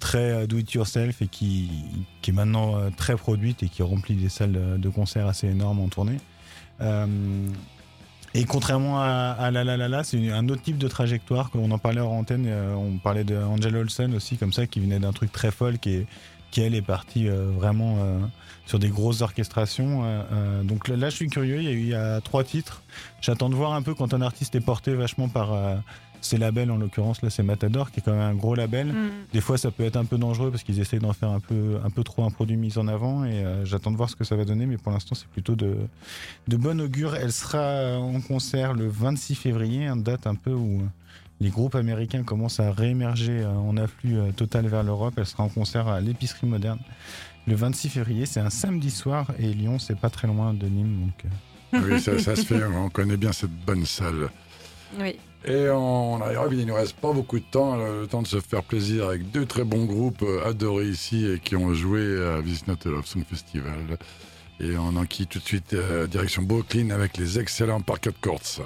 très 0.00 0.32
euh, 0.32 0.46
do 0.46 0.58
it 0.58 0.72
yourself 0.72 1.22
et 1.22 1.28
qui, 1.28 1.70
qui 2.22 2.30
est 2.30 2.34
maintenant 2.34 2.76
euh, 2.76 2.90
très 2.96 3.16
produite 3.16 3.62
et 3.62 3.68
qui 3.68 3.82
remplit 3.82 4.16
des 4.16 4.28
salles 4.28 4.78
de 4.78 4.88
concert 4.88 5.26
assez 5.26 5.46
énormes 5.46 5.80
en 5.80 5.88
tournée. 5.88 6.18
Euh, 6.80 7.06
et 8.34 8.44
contrairement 8.44 9.00
à, 9.00 9.50
La 9.52 9.64
La 9.64 9.76
La 9.76 9.88
La, 9.88 10.04
c'est 10.04 10.30
un 10.30 10.48
autre 10.48 10.62
type 10.62 10.76
de 10.76 10.88
trajectoire. 10.88 11.50
qu'on 11.50 11.70
en 11.70 11.78
parlait 11.78 12.00
en 12.00 12.10
antenne, 12.10 12.46
on 12.76 12.98
parlait 12.98 13.24
de 13.24 13.34
Olsen 13.34 14.14
aussi, 14.14 14.36
comme 14.36 14.52
ça, 14.52 14.66
qui 14.66 14.80
venait 14.80 14.98
d'un 14.98 15.12
truc 15.12 15.32
très 15.32 15.50
folk 15.50 15.86
et 15.86 16.06
qui 16.50 16.60
elle 16.62 16.74
est 16.74 16.82
partie 16.82 17.28
vraiment 17.28 18.20
sur 18.68 18.78
des 18.78 18.90
grosses 18.90 19.22
orchestrations. 19.22 20.04
Euh, 20.04 20.22
euh, 20.30 20.62
donc 20.62 20.88
là, 20.88 21.08
je 21.08 21.16
suis 21.16 21.28
curieux. 21.28 21.62
Il 21.62 21.88
y, 21.88 21.94
a, 21.94 22.20
trois 22.20 22.44
titres. 22.44 22.82
J'attends 23.22 23.48
de 23.48 23.54
voir 23.54 23.72
un 23.72 23.80
peu 23.80 23.94
quand 23.94 24.12
un 24.12 24.20
artiste 24.20 24.54
est 24.54 24.60
porté 24.60 24.94
vachement 24.94 25.30
par 25.30 25.54
euh, 25.54 25.76
ses 26.20 26.36
labels. 26.36 26.70
En 26.70 26.76
l'occurrence, 26.76 27.22
là, 27.22 27.30
c'est 27.30 27.42
Matador, 27.42 27.90
qui 27.90 28.00
est 28.00 28.02
quand 28.02 28.12
même 28.12 28.20
un 28.20 28.34
gros 28.34 28.54
label. 28.54 28.88
Mm. 28.88 29.10
Des 29.32 29.40
fois, 29.40 29.56
ça 29.56 29.70
peut 29.70 29.84
être 29.84 29.96
un 29.96 30.04
peu 30.04 30.18
dangereux 30.18 30.50
parce 30.50 30.64
qu'ils 30.64 30.80
essayent 30.80 30.98
d'en 30.98 31.14
faire 31.14 31.30
un 31.30 31.40
peu, 31.40 31.80
un 31.82 31.88
peu 31.88 32.04
trop 32.04 32.24
un 32.24 32.30
produit 32.30 32.58
mis 32.58 32.76
en 32.76 32.88
avant. 32.88 33.24
Et 33.24 33.42
j'attends 33.64 33.90
de 33.90 33.96
voir 33.96 34.10
ce 34.10 34.16
que 34.16 34.24
ça 34.24 34.36
va 34.36 34.44
donner. 34.44 34.66
Mais 34.66 34.76
pour 34.76 34.92
l'instant, 34.92 35.14
c'est 35.14 35.28
plutôt 35.28 35.56
de, 35.56 35.74
de 36.46 36.56
bon 36.58 36.78
augure. 36.78 37.16
Elle 37.16 37.32
sera 37.32 37.96
en 37.96 38.20
concert 38.20 38.74
le 38.74 38.86
26 38.86 39.34
février, 39.34 39.88
une 39.88 40.02
date 40.02 40.26
un 40.26 40.34
peu 40.34 40.52
où 40.52 40.82
les 41.40 41.50
groupes 41.50 41.74
américains 41.74 42.24
commencent 42.24 42.60
à 42.60 42.72
réémerger 42.72 43.44
en 43.44 43.76
afflux 43.76 44.18
total 44.36 44.66
vers 44.66 44.82
l'Europe. 44.82 45.14
Elle 45.16 45.26
sera 45.26 45.44
en 45.44 45.48
concert 45.48 45.88
à 45.88 46.00
l'épicerie 46.00 46.46
moderne 46.46 46.80
le 47.48 47.56
26 47.56 47.88
février. 47.88 48.26
C'est 48.26 48.40
un 48.40 48.50
samedi 48.50 48.90
soir 48.90 49.26
et 49.38 49.52
Lyon, 49.52 49.78
c'est 49.78 49.98
pas 49.98 50.10
très 50.10 50.28
loin 50.28 50.54
de 50.54 50.66
Nîmes. 50.66 51.00
Donc... 51.06 51.24
Euh. 51.24 51.28
Oui, 51.72 52.00
ça, 52.00 52.18
se 52.18 52.42
fait. 52.42 52.64
On 52.64 52.88
connaît 52.88 53.16
bien 53.16 53.32
cette 53.32 53.52
bonne 53.52 53.84
salle. 53.84 54.30
Oui. 54.98 55.18
Et 55.44 55.68
on 55.70 56.20
arrive, 56.20 56.52
il 56.52 56.60
ne 56.60 56.64
nous 56.64 56.74
reste 56.74 56.96
pas 56.96 57.12
beaucoup 57.12 57.38
de 57.38 57.44
temps, 57.44 57.76
le 57.76 58.06
temps 58.06 58.22
de 58.22 58.26
se 58.26 58.40
faire 58.40 58.62
plaisir 58.62 59.06
avec 59.08 59.30
deux 59.30 59.46
très 59.46 59.64
bons 59.64 59.84
groupes 59.84 60.22
euh, 60.22 60.48
adorés 60.48 60.88
ici 60.88 61.26
et 61.26 61.38
qui 61.38 61.56
ont 61.56 61.72
joué 61.74 62.00
à 62.22 62.40
Visit 62.40 62.66
Not 62.66 62.76
Love 62.86 63.06
Song 63.06 63.22
Festival. 63.28 63.98
Et 64.60 64.76
on 64.76 64.96
en 64.96 65.04
quitte 65.04 65.30
tout 65.30 65.38
de 65.38 65.44
suite 65.44 65.74
euh, 65.74 66.06
direction 66.06 66.42
Brooklyn 66.42 66.90
avec 66.90 67.16
les 67.18 67.38
excellents 67.38 67.80
Parquet 67.80 68.10
Courts. 68.20 68.62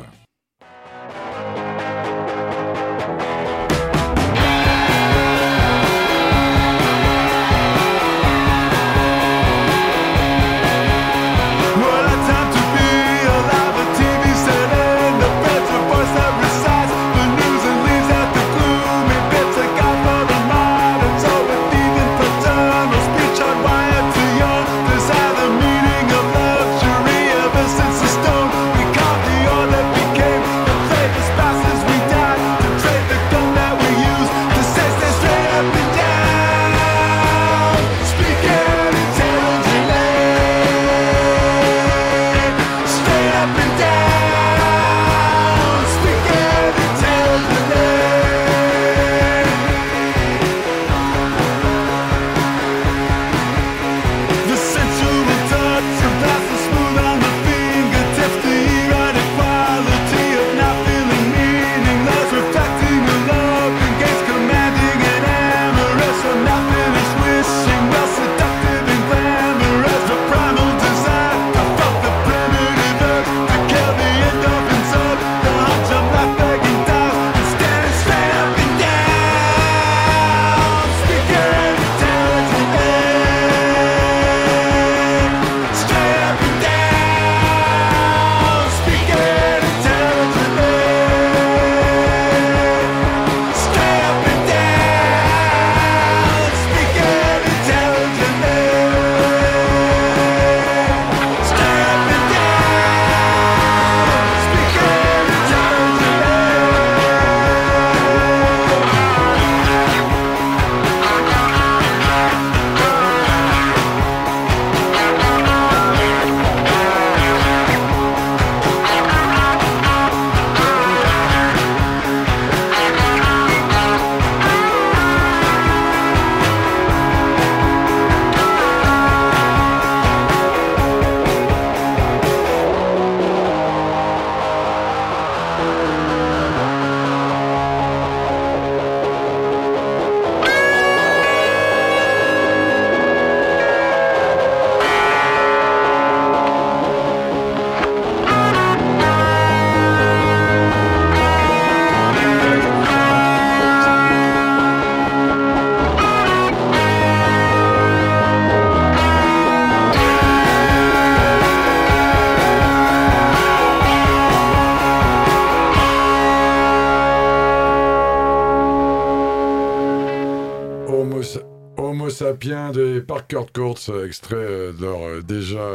Européens 172.20 172.72
des 172.72 173.00
Parker 173.00 173.42
Courts, 173.54 173.78
extrait 174.04 174.72
de 174.72 174.80
leur 174.80 175.22
déjà 175.22 175.66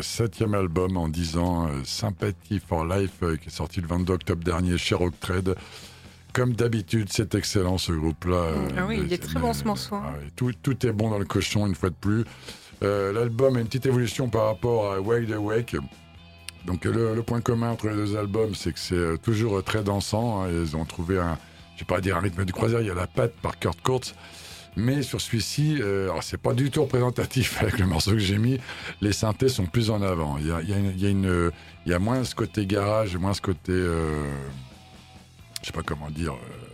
septième 0.00 0.54
album 0.54 0.96
en 0.96 1.08
10 1.08 1.36
ans, 1.36 1.68
Sympathy 1.84 2.60
for 2.60 2.84
Life, 2.86 3.18
qui 3.20 3.48
est 3.48 3.50
sorti 3.50 3.80
le 3.80 3.86
22 3.86 4.14
octobre 4.14 4.44
dernier 4.44 4.78
chez 4.78 4.94
Rock 4.94 5.14
Trade. 5.20 5.54
Comme 6.32 6.52
d'habitude, 6.54 7.08
c'est 7.10 7.34
excellent 7.34 7.78
ce 7.78 7.92
groupe-là. 7.92 8.52
Ah 8.76 8.86
oui, 8.86 9.02
il 9.04 9.12
est 9.12 9.22
très 9.22 9.40
bon 9.40 9.52
ce 9.52 9.64
morceau. 9.64 9.96
Hein. 9.96 10.04
Ah 10.06 10.18
tout, 10.36 10.52
tout, 10.62 10.86
est 10.86 10.92
bon 10.92 11.10
dans 11.10 11.18
le 11.18 11.24
cochon, 11.24 11.66
une 11.66 11.74
fois 11.74 11.90
de 11.90 11.94
plus. 11.94 12.24
L'album 12.80 13.56
a 13.56 13.60
une 13.60 13.66
petite 13.66 13.86
évolution 13.86 14.28
par 14.28 14.46
rapport 14.46 14.92
à 14.92 15.00
Wake 15.00 15.28
the 15.28 15.36
Wake. 15.36 15.76
Donc 16.66 16.84
le, 16.84 17.22
point 17.22 17.40
commun 17.40 17.70
entre 17.70 17.88
les 17.88 17.94
deux 17.94 18.16
albums, 18.16 18.54
c'est 18.54 18.72
que 18.72 18.78
c'est 18.78 19.18
toujours 19.22 19.62
très 19.62 19.82
dansant. 19.82 20.42
Hein. 20.42 20.48
Ils 20.50 20.76
ont 20.76 20.84
trouvé 20.84 21.18
un, 21.18 21.38
je 21.76 21.80
vais 21.80 21.86
pas 21.86 22.00
dire 22.00 22.16
un 22.16 22.20
rythme 22.20 22.44
du 22.44 22.52
croisière, 22.52 22.80
il 22.80 22.86
y 22.86 22.90
a 22.90 22.94
la 22.94 23.06
patte 23.06 23.34
par 23.42 23.58
Kurt 23.58 23.80
Kurtz. 23.82 24.14
Mais 24.76 25.02
sur 25.02 25.20
celui-ci, 25.20 25.78
euh, 25.80 26.10
c'est 26.20 26.40
pas 26.40 26.52
du 26.52 26.70
tout 26.70 26.82
représentatif 26.82 27.56
avec 27.62 27.78
le 27.78 27.86
morceau 27.86 28.12
que 28.12 28.18
j'ai 28.18 28.38
mis. 28.38 28.58
Les 29.00 29.12
synthés 29.12 29.48
sont 29.48 29.66
plus 29.66 29.90
en 29.90 30.02
avant. 30.02 30.36
Il 30.38 30.46
y 30.46 30.52
a, 30.52 30.60
il 30.60 30.68
y 30.68 30.74
a, 30.74 30.76
une, 30.78 30.92
il 30.96 31.02
y 31.02 31.06
a, 31.06 31.10
une, 31.10 31.50
il 31.86 31.92
y 31.92 31.94
a 31.94 31.98
moins 31.98 32.22
ce 32.24 32.34
côté 32.34 32.66
garage, 32.66 33.16
moins 33.16 33.34
ce 33.34 33.40
côté, 33.40 33.72
euh, 33.72 34.30
je 35.62 35.66
sais 35.66 35.72
pas 35.72 35.82
comment 35.82 36.10
dire. 36.10 36.34
Euh, 36.34 36.66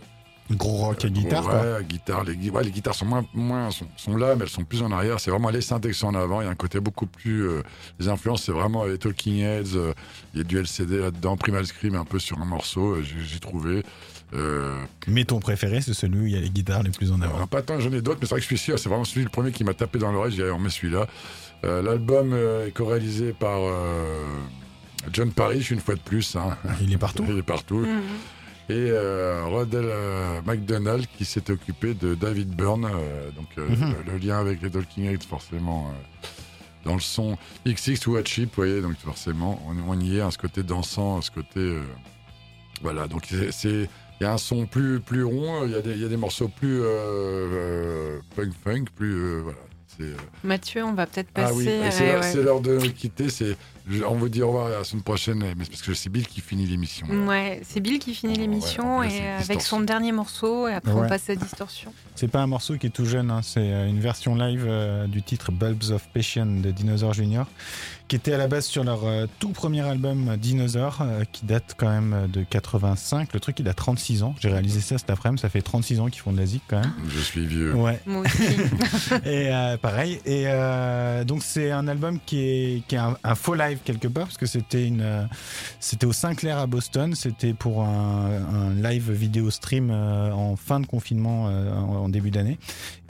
Gros 0.51 0.75
rock 0.75 1.05
et 1.05 1.09
guitare, 1.09 1.45
ouais, 1.47 1.83
Guitare, 1.85 2.25
les, 2.25 2.49
ouais, 2.49 2.63
les 2.63 2.71
guitares 2.71 2.95
sont 2.95 3.05
moins, 3.05 3.25
moins 3.33 3.71
sont, 3.71 3.87
sont, 3.95 4.17
là, 4.17 4.35
mais 4.35 4.43
elles 4.43 4.49
sont 4.49 4.65
plus 4.65 4.81
en 4.81 4.91
arrière. 4.91 5.19
C'est 5.19 5.31
vraiment 5.31 5.49
les 5.49 5.61
synthés 5.61 5.89
qui 5.89 5.97
sont 5.97 6.07
en 6.07 6.15
avant. 6.15 6.41
Il 6.41 6.45
y 6.45 6.47
a 6.47 6.51
un 6.51 6.55
côté 6.55 6.81
beaucoup 6.81 7.05
plus. 7.05 7.47
Euh, 7.47 7.63
les 7.99 8.09
influences, 8.09 8.43
c'est 8.43 8.51
vraiment 8.51 8.83
les 8.83 8.97
Talking 8.97 9.39
Heads. 9.39 9.75
Euh, 9.75 9.93
il 10.33 10.39
y 10.39 10.41
a 10.41 10.43
du 10.43 10.57
LCD 10.57 10.97
là-dedans, 10.97 11.37
Primal 11.37 11.65
Scream 11.65 11.95
un 11.95 12.03
peu 12.03 12.19
sur 12.19 12.41
un 12.41 12.45
morceau. 12.45 13.01
j'ai 13.01 13.39
trouvé. 13.39 13.83
Euh, 14.35 14.83
mais 15.07 15.25
ton 15.25 15.39
préféré, 15.39 15.81
c'est 15.81 15.93
celui 15.93 16.19
où 16.19 16.25
il 16.25 16.33
y 16.33 16.37
a 16.37 16.39
les 16.39 16.49
guitares 16.49 16.83
les 16.83 16.91
plus 16.91 17.11
en 17.11 17.21
avant. 17.21 17.45
pas 17.47 17.61
tant, 17.61 17.79
j'en 17.79 17.91
ai 17.91 18.01
d'autres, 18.01 18.19
mais 18.21 18.27
c'est 18.27 18.35
vrai 18.35 18.41
que 18.41 18.45
celui-ci, 18.45 18.71
c'est 18.77 18.89
vraiment 18.89 19.03
celui 19.03 19.23
le 19.23 19.29
premier 19.29 19.51
qui 19.51 19.63
m'a 19.63 19.73
tapé 19.73 19.99
dans 19.99 20.11
l'oreille. 20.11 20.33
J'ai 20.35 20.43
dit, 20.43 20.49
on 20.49 20.59
met 20.59 20.69
celui-là. 20.69 21.07
Euh, 21.65 21.81
l'album 21.81 22.31
euh, 22.33 22.67
est 22.67 22.71
co-réalisé 22.71 23.33
par 23.33 23.59
John 25.11 25.31
Parrish, 25.31 25.71
une 25.71 25.79
fois 25.79 25.95
de 25.95 25.99
plus. 25.99 26.35
Hein. 26.35 26.57
Il 26.81 26.91
est 26.91 26.97
partout. 26.97 27.25
il 27.27 27.37
est 27.37 27.43
partout. 27.43 27.79
Mhm. 27.79 28.01
Et 28.69 28.91
Rodel 29.43 29.85
McDonald 30.45 31.05
qui 31.17 31.25
s'est 31.25 31.51
occupé 31.51 31.93
de 31.93 32.15
David 32.15 32.55
Byrne. 32.55 32.89
donc 33.35 33.57
mhm. 33.57 33.95
le, 34.07 34.17
lien 34.17 34.39
avec 34.39 34.61
les 34.61 34.71
Talking 34.71 35.05
Heads, 35.05 35.27
forcément 35.29 35.93
dans 36.85 36.95
le 36.95 37.01
son 37.01 37.37
XX 37.65 38.07
ou 38.07 38.17
Chip, 38.25 38.49
vous 38.49 38.55
voyez, 38.55 38.81
donc 38.81 38.97
forcément, 38.97 39.61
on, 39.87 39.99
y 39.99 40.17
est, 40.17 40.21
à 40.21 40.31
ce 40.31 40.37
côté 40.37 40.63
dansant, 40.63 41.19
à 41.19 41.21
ce 41.21 41.31
côté. 41.31 41.77
voilà, 42.81 43.07
donc 43.07 43.27
c'est 43.51 43.89
il 44.23 44.27
y 44.27 44.29
a 44.29 44.33
un 44.33 44.37
son 44.37 44.65
plus, 44.65 45.01
plus 45.01 45.25
rond, 45.25 45.65
il 45.65 45.71
y, 45.71 45.75
a 45.75 45.81
des, 45.81 45.91
il 45.91 46.01
y 46.01 46.05
a 46.05 46.07
des 46.07 46.15
morceaux 46.15 46.47
plus 46.47 46.79
euh, 46.81 46.85
euh, 46.85 48.19
punk-funk, 48.37 48.85
plus. 48.95 49.13
Euh, 49.13 49.41
voilà. 49.43 49.57
Mathieu, 50.43 50.83
on 50.83 50.93
va 50.93 51.05
peut-être 51.05 51.29
passer. 51.29 51.81
Ah 51.83 51.87
oui, 51.91 52.23
c'est 52.23 52.41
l'heure 52.41 52.61
de 52.61 52.79
nous 52.79 52.91
quitter. 52.93 53.29
C'est 53.29 53.57
on 54.07 54.15
vous 54.15 54.29
dit 54.29 54.41
au 54.41 54.47
revoir 54.47 54.69
la 54.69 54.83
semaine 54.85 55.03
prochaine, 55.03 55.39
mais 55.39 55.65
parce 55.65 55.81
que 55.81 55.93
c'est 55.93 56.09
Bill 56.09 56.25
qui 56.25 56.39
finit 56.41 56.65
l'émission. 56.65 57.05
Ouais, 57.27 57.61
c'est 57.63 57.81
Bill 57.81 57.99
qui 57.99 58.15
finit 58.15 58.35
l'émission 58.35 59.03
et 59.03 59.21
avec 59.27 59.61
son 59.61 59.81
dernier 59.81 60.13
morceau 60.13 60.67
et 60.69 60.73
après 60.73 60.93
on 60.93 61.07
passe 61.07 61.29
à 61.29 61.35
Distorsion. 61.35 61.93
C'est 62.15 62.29
pas 62.29 62.41
un 62.41 62.47
morceau 62.47 62.77
qui 62.77 62.87
est 62.87 62.91
tout 62.91 63.05
jeune, 63.05 63.29
hein, 63.29 63.41
c'est 63.43 63.67
une 63.87 63.99
version 63.99 64.35
live 64.35 64.67
du 65.09 65.21
titre 65.21 65.51
Bulbs 65.51 65.91
of 65.91 66.07
Passion 66.13 66.45
de 66.45 66.71
Dinosaur 66.71 67.13
Jr 67.13 67.43
qui 68.13 68.17
était 68.17 68.33
à 68.33 68.37
la 68.37 68.47
base 68.47 68.67
sur 68.67 68.83
leur 68.83 69.05
euh, 69.05 69.25
tout 69.39 69.49
premier 69.49 69.81
album 69.81 70.37
Dinosaur, 70.37 70.99
euh, 71.01 71.23
qui 71.31 71.47
date 71.47 71.73
quand 71.75 71.89
même 71.89 72.29
de 72.31 72.43
85. 72.43 73.33
Le 73.33 73.39
truc, 73.39 73.59
il 73.59 73.67
a 73.67 73.73
36 73.73 74.21
ans. 74.21 74.35
J'ai 74.39 74.49
réalisé 74.49 74.81
ça 74.81 74.99
cet 74.99 75.09
après-midi. 75.09 75.41
Ça 75.41 75.49
fait 75.49 75.63
36 75.63 75.99
ans 75.99 76.09
qu'ils 76.09 76.21
font 76.21 76.31
de 76.31 76.37
la 76.37 76.45
zik 76.45 76.61
quand 76.67 76.79
même. 76.79 76.93
Je 77.09 77.19
suis 77.19 77.47
vieux. 77.47 77.73
Ouais. 77.73 77.99
Moi 78.05 78.21
aussi. 78.21 78.43
et 79.25 79.51
euh, 79.51 79.77
pareil. 79.77 80.19
Et 80.27 80.45
donc, 81.25 81.41
c'est 81.41 81.71
un 81.71 81.87
album 81.87 82.19
qui 82.23 82.41
est, 82.41 82.83
qui 82.87 82.93
est 82.93 82.99
un, 82.99 83.33
faux 83.33 83.55
live 83.55 83.79
quelque 83.83 84.07
part, 84.07 84.25
parce 84.25 84.37
que 84.37 84.45
c'était 84.45 84.85
une, 84.85 85.27
c'était 85.79 86.05
au 86.05 86.13
Sinclair 86.13 86.59
à 86.59 86.67
Boston. 86.67 87.15
C'était 87.15 87.53
pour 87.53 87.81
un, 87.81 88.27
un, 88.53 88.75
live 88.75 89.11
vidéo 89.11 89.49
stream 89.49 89.89
en 89.89 90.55
fin 90.55 90.79
de 90.79 90.85
confinement 90.85 91.45
en, 91.45 91.95
en 91.95 92.09
début 92.09 92.29
d'année. 92.29 92.59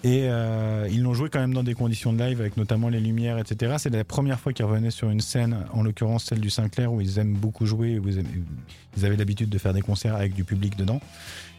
Et 0.04 0.24
euh, 0.24 0.86
ils 0.92 1.02
l'ont 1.02 1.14
joué 1.14 1.30
quand 1.30 1.40
même 1.40 1.54
dans 1.54 1.64
des 1.64 1.76
conditions 1.76 2.12
de 2.12 2.22
live, 2.22 2.42
avec 2.42 2.58
notamment 2.58 2.90
les 2.90 3.00
lumières, 3.00 3.38
etc. 3.38 3.76
C'est 3.78 3.90
la 3.90 4.04
première 4.04 4.38
fois 4.38 4.52
qu'ils 4.52 4.66
revenaient 4.66 4.92
sur 4.92 5.10
une 5.10 5.22
scène, 5.22 5.66
en 5.72 5.82
l'occurrence 5.82 6.26
celle 6.26 6.42
du 6.42 6.50
Sinclair, 6.50 6.92
où 6.92 7.00
ils 7.00 7.20
aiment 7.20 7.36
beaucoup 7.36 7.66
jouer, 7.66 8.00
où 8.00 8.10
ils, 8.10 9.06
avaient 9.06 9.16
l'habitude 9.16 9.50
de 9.50 9.58
faire 9.58 9.74
des 9.74 9.82
concerts 9.82 10.16
avec 10.16 10.34
du 10.34 10.44
public 10.44 10.76
dedans. 10.76 11.00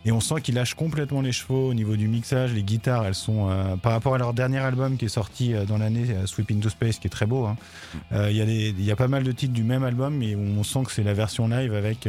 Et 0.04 0.12
on 0.12 0.20
sent 0.20 0.42
qu'ils 0.42 0.54
lâchent 0.54 0.74
complètement 0.74 1.22
les 1.22 1.32
chevaux 1.32 1.70
au 1.70 1.72
niveau 1.72 1.96
du 1.96 2.06
mixage. 2.06 2.52
Les 2.52 2.62
guitares, 2.62 3.06
elles 3.06 3.14
sont, 3.14 3.48
euh, 3.48 3.76
par 3.76 3.92
rapport 3.92 4.14
à 4.14 4.18
leur 4.18 4.34
dernier 4.34 4.58
album 4.58 4.98
qui 4.98 5.06
est 5.06 5.08
sorti 5.08 5.54
euh, 5.54 5.64
dans 5.64 5.78
l'année, 5.78 6.04
Sweep 6.26 6.50
into 6.50 6.68
Space, 6.68 6.98
qui 6.98 7.06
est 7.06 7.10
très 7.10 7.24
beau. 7.24 7.46
Hein. 7.46 7.56
Il 8.12 8.36
y, 8.36 8.84
y, 8.84 8.90
a 8.90 8.96
pas 8.96 9.08
mal 9.08 9.24
de 9.24 9.32
titres 9.32 9.54
du 9.54 9.64
même 9.64 9.84
album, 9.84 10.18
mais 10.18 10.36
on 10.36 10.62
sent 10.62 10.80
que 10.84 10.92
c'est 10.92 11.02
la 11.02 11.14
version 11.14 11.48
live 11.48 11.72
avec, 11.72 12.06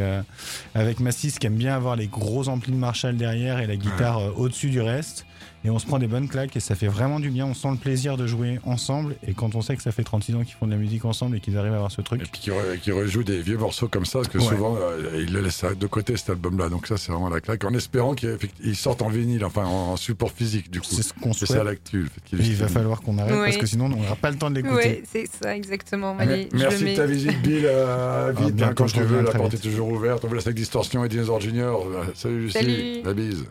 avec 0.74 1.00
Massis 1.00 1.40
qui 1.40 1.48
aime 1.48 1.56
bien 1.56 1.74
avoir 1.74 1.96
les 1.96 2.08
gros 2.08 2.50
amplis 2.50 2.74
de 2.74 2.78
Marshall 2.78 3.16
derrière 3.16 3.60
et 3.62 3.68
la 3.68 3.78
guitare 3.78 4.38
au-dessus 4.38 4.70
du 4.70 4.82
reste 4.82 5.26
et 5.66 5.70
on 5.72 5.80
se 5.80 5.88
prend 5.88 5.98
des 5.98 6.06
bonnes 6.06 6.28
claques 6.28 6.56
et 6.56 6.60
ça 6.60 6.76
fait 6.76 6.88
vraiment 6.88 7.20
du 7.20 7.32
bien. 7.32 7.48
On 7.48 7.56
sent 7.56 7.72
le 7.72 7.78
plaisir 7.78 8.18
de 8.18 8.28
jouer 8.28 8.60
ensemble 8.66 9.16
et 9.28 9.34
quand 9.34 9.56
on 9.56 9.62
sait 9.62 9.76
que 9.76 9.82
ça 9.82 9.92
fait 9.92 10.04
36 10.04 10.36
ans 10.36 10.44
qu'ils 10.44 10.54
font 10.54 10.68
de 10.68 10.72
la 10.72 10.78
musique 10.78 11.06
ensemble 11.06 11.38
et 11.38 11.40
qu'ils 11.40 11.58
arrivent 11.58 11.74
à 11.74 11.78
avoir 11.78 11.92
ce 11.92 12.02
truc. 12.02 12.22
Et 12.22 12.26
puis 12.26 12.40
qu'ils 12.82 12.94
rejouent 12.94 13.24
des 13.24 13.42
vieux 13.42 13.58
morceaux 13.58 13.88
comme 13.88 14.06
ça 14.06 14.20
parce 14.20 14.28
que 14.28 14.40
souvent 14.40 14.78
euh, 14.80 15.24
ils 15.26 15.34
le 15.34 15.42
laissent 15.42 15.66
de 15.66 15.88
côté 15.88 16.16
cet 16.18 16.30
album-là. 16.30 16.70
Donc 16.70 16.86
ça 16.86 16.98
c'est 16.98 17.12
vraiment 17.12 17.30
la 17.30 17.42
claque 17.42 17.64
en 17.66 17.74
espérant 17.74 18.14
qu'ils 18.14 18.76
sortent 18.76 19.02
en 19.02 19.10
vinyle, 19.10 19.44
enfin 19.44 19.66
en, 19.66 19.98
support 19.98 20.32
physique 20.32 20.70
du 20.70 20.82
coup. 20.82 20.88
C'est 20.88 21.02
ce 21.02 21.14
qu'on 21.14 21.34
C'est 21.34 21.48
ça 21.48 21.64
l'actu. 21.64 22.10
Il 22.32 22.56
va 22.56 22.68
falloir 22.68 23.02
qu'on 23.02 23.18
arrête 23.18 23.34
parce 23.34 23.58
que 23.58 23.66
sinon 23.66 23.86
on 23.86 23.90
n'aura 23.90 24.16
pas 24.16 24.30
le 24.30 24.38
temps 24.38 24.52
de 24.52 24.56
l'écouter. 24.56 25.02
Oui, 25.02 25.10
c'est 25.12 25.28
ça 25.28 25.56
exactement. 25.56 26.16
Allez, 26.20 26.48
merci 26.54 26.84
de 26.84 26.96
ta 26.96 27.08
visite 27.08 27.42
Bill. 27.42 27.66
Euh, 27.66 28.32
ah, 28.38 28.40
vite, 28.40 28.62
hein, 28.62 28.74
quand 28.76 28.86
je 28.86 29.02
veux, 29.02 29.22
la 29.24 29.32
porte 29.32 29.56
est 29.56 29.58
toujours 29.58 29.90
ouverte. 29.92 30.24
On 30.26 30.28
vous 30.28 30.36
laisse 30.36 30.46
avec 30.46 30.58
Distorsion 30.58 31.04
et 31.04 31.10
Dinosaur 31.10 31.42
Junior. 31.42 31.88
Salut 32.14 32.42
Lucie. 32.42 32.54
Salut. 32.54 33.02
La 33.04 33.14
bise. 33.14 33.46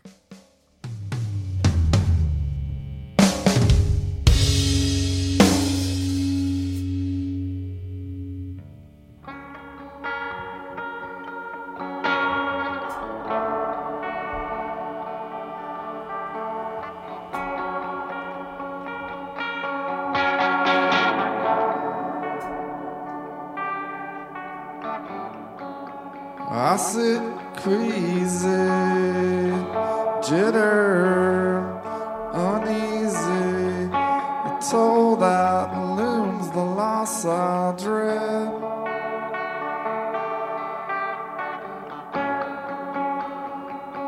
That 35.25 35.73
looms 35.97 36.51
the 36.51 36.67
loss 36.81 37.25
I 37.25 37.75
dread. 37.79 38.53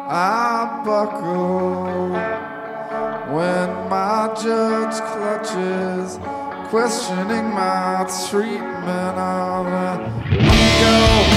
I 0.08 0.82
buckle 0.84 2.10
when 3.34 3.68
my 3.88 4.20
judge 4.42 4.96
clutches, 5.10 6.18
questioning 6.68 7.48
my 7.62 8.04
treatment 8.28 9.16
of 9.18 9.66
an 9.66 9.98
ego. 10.32 11.36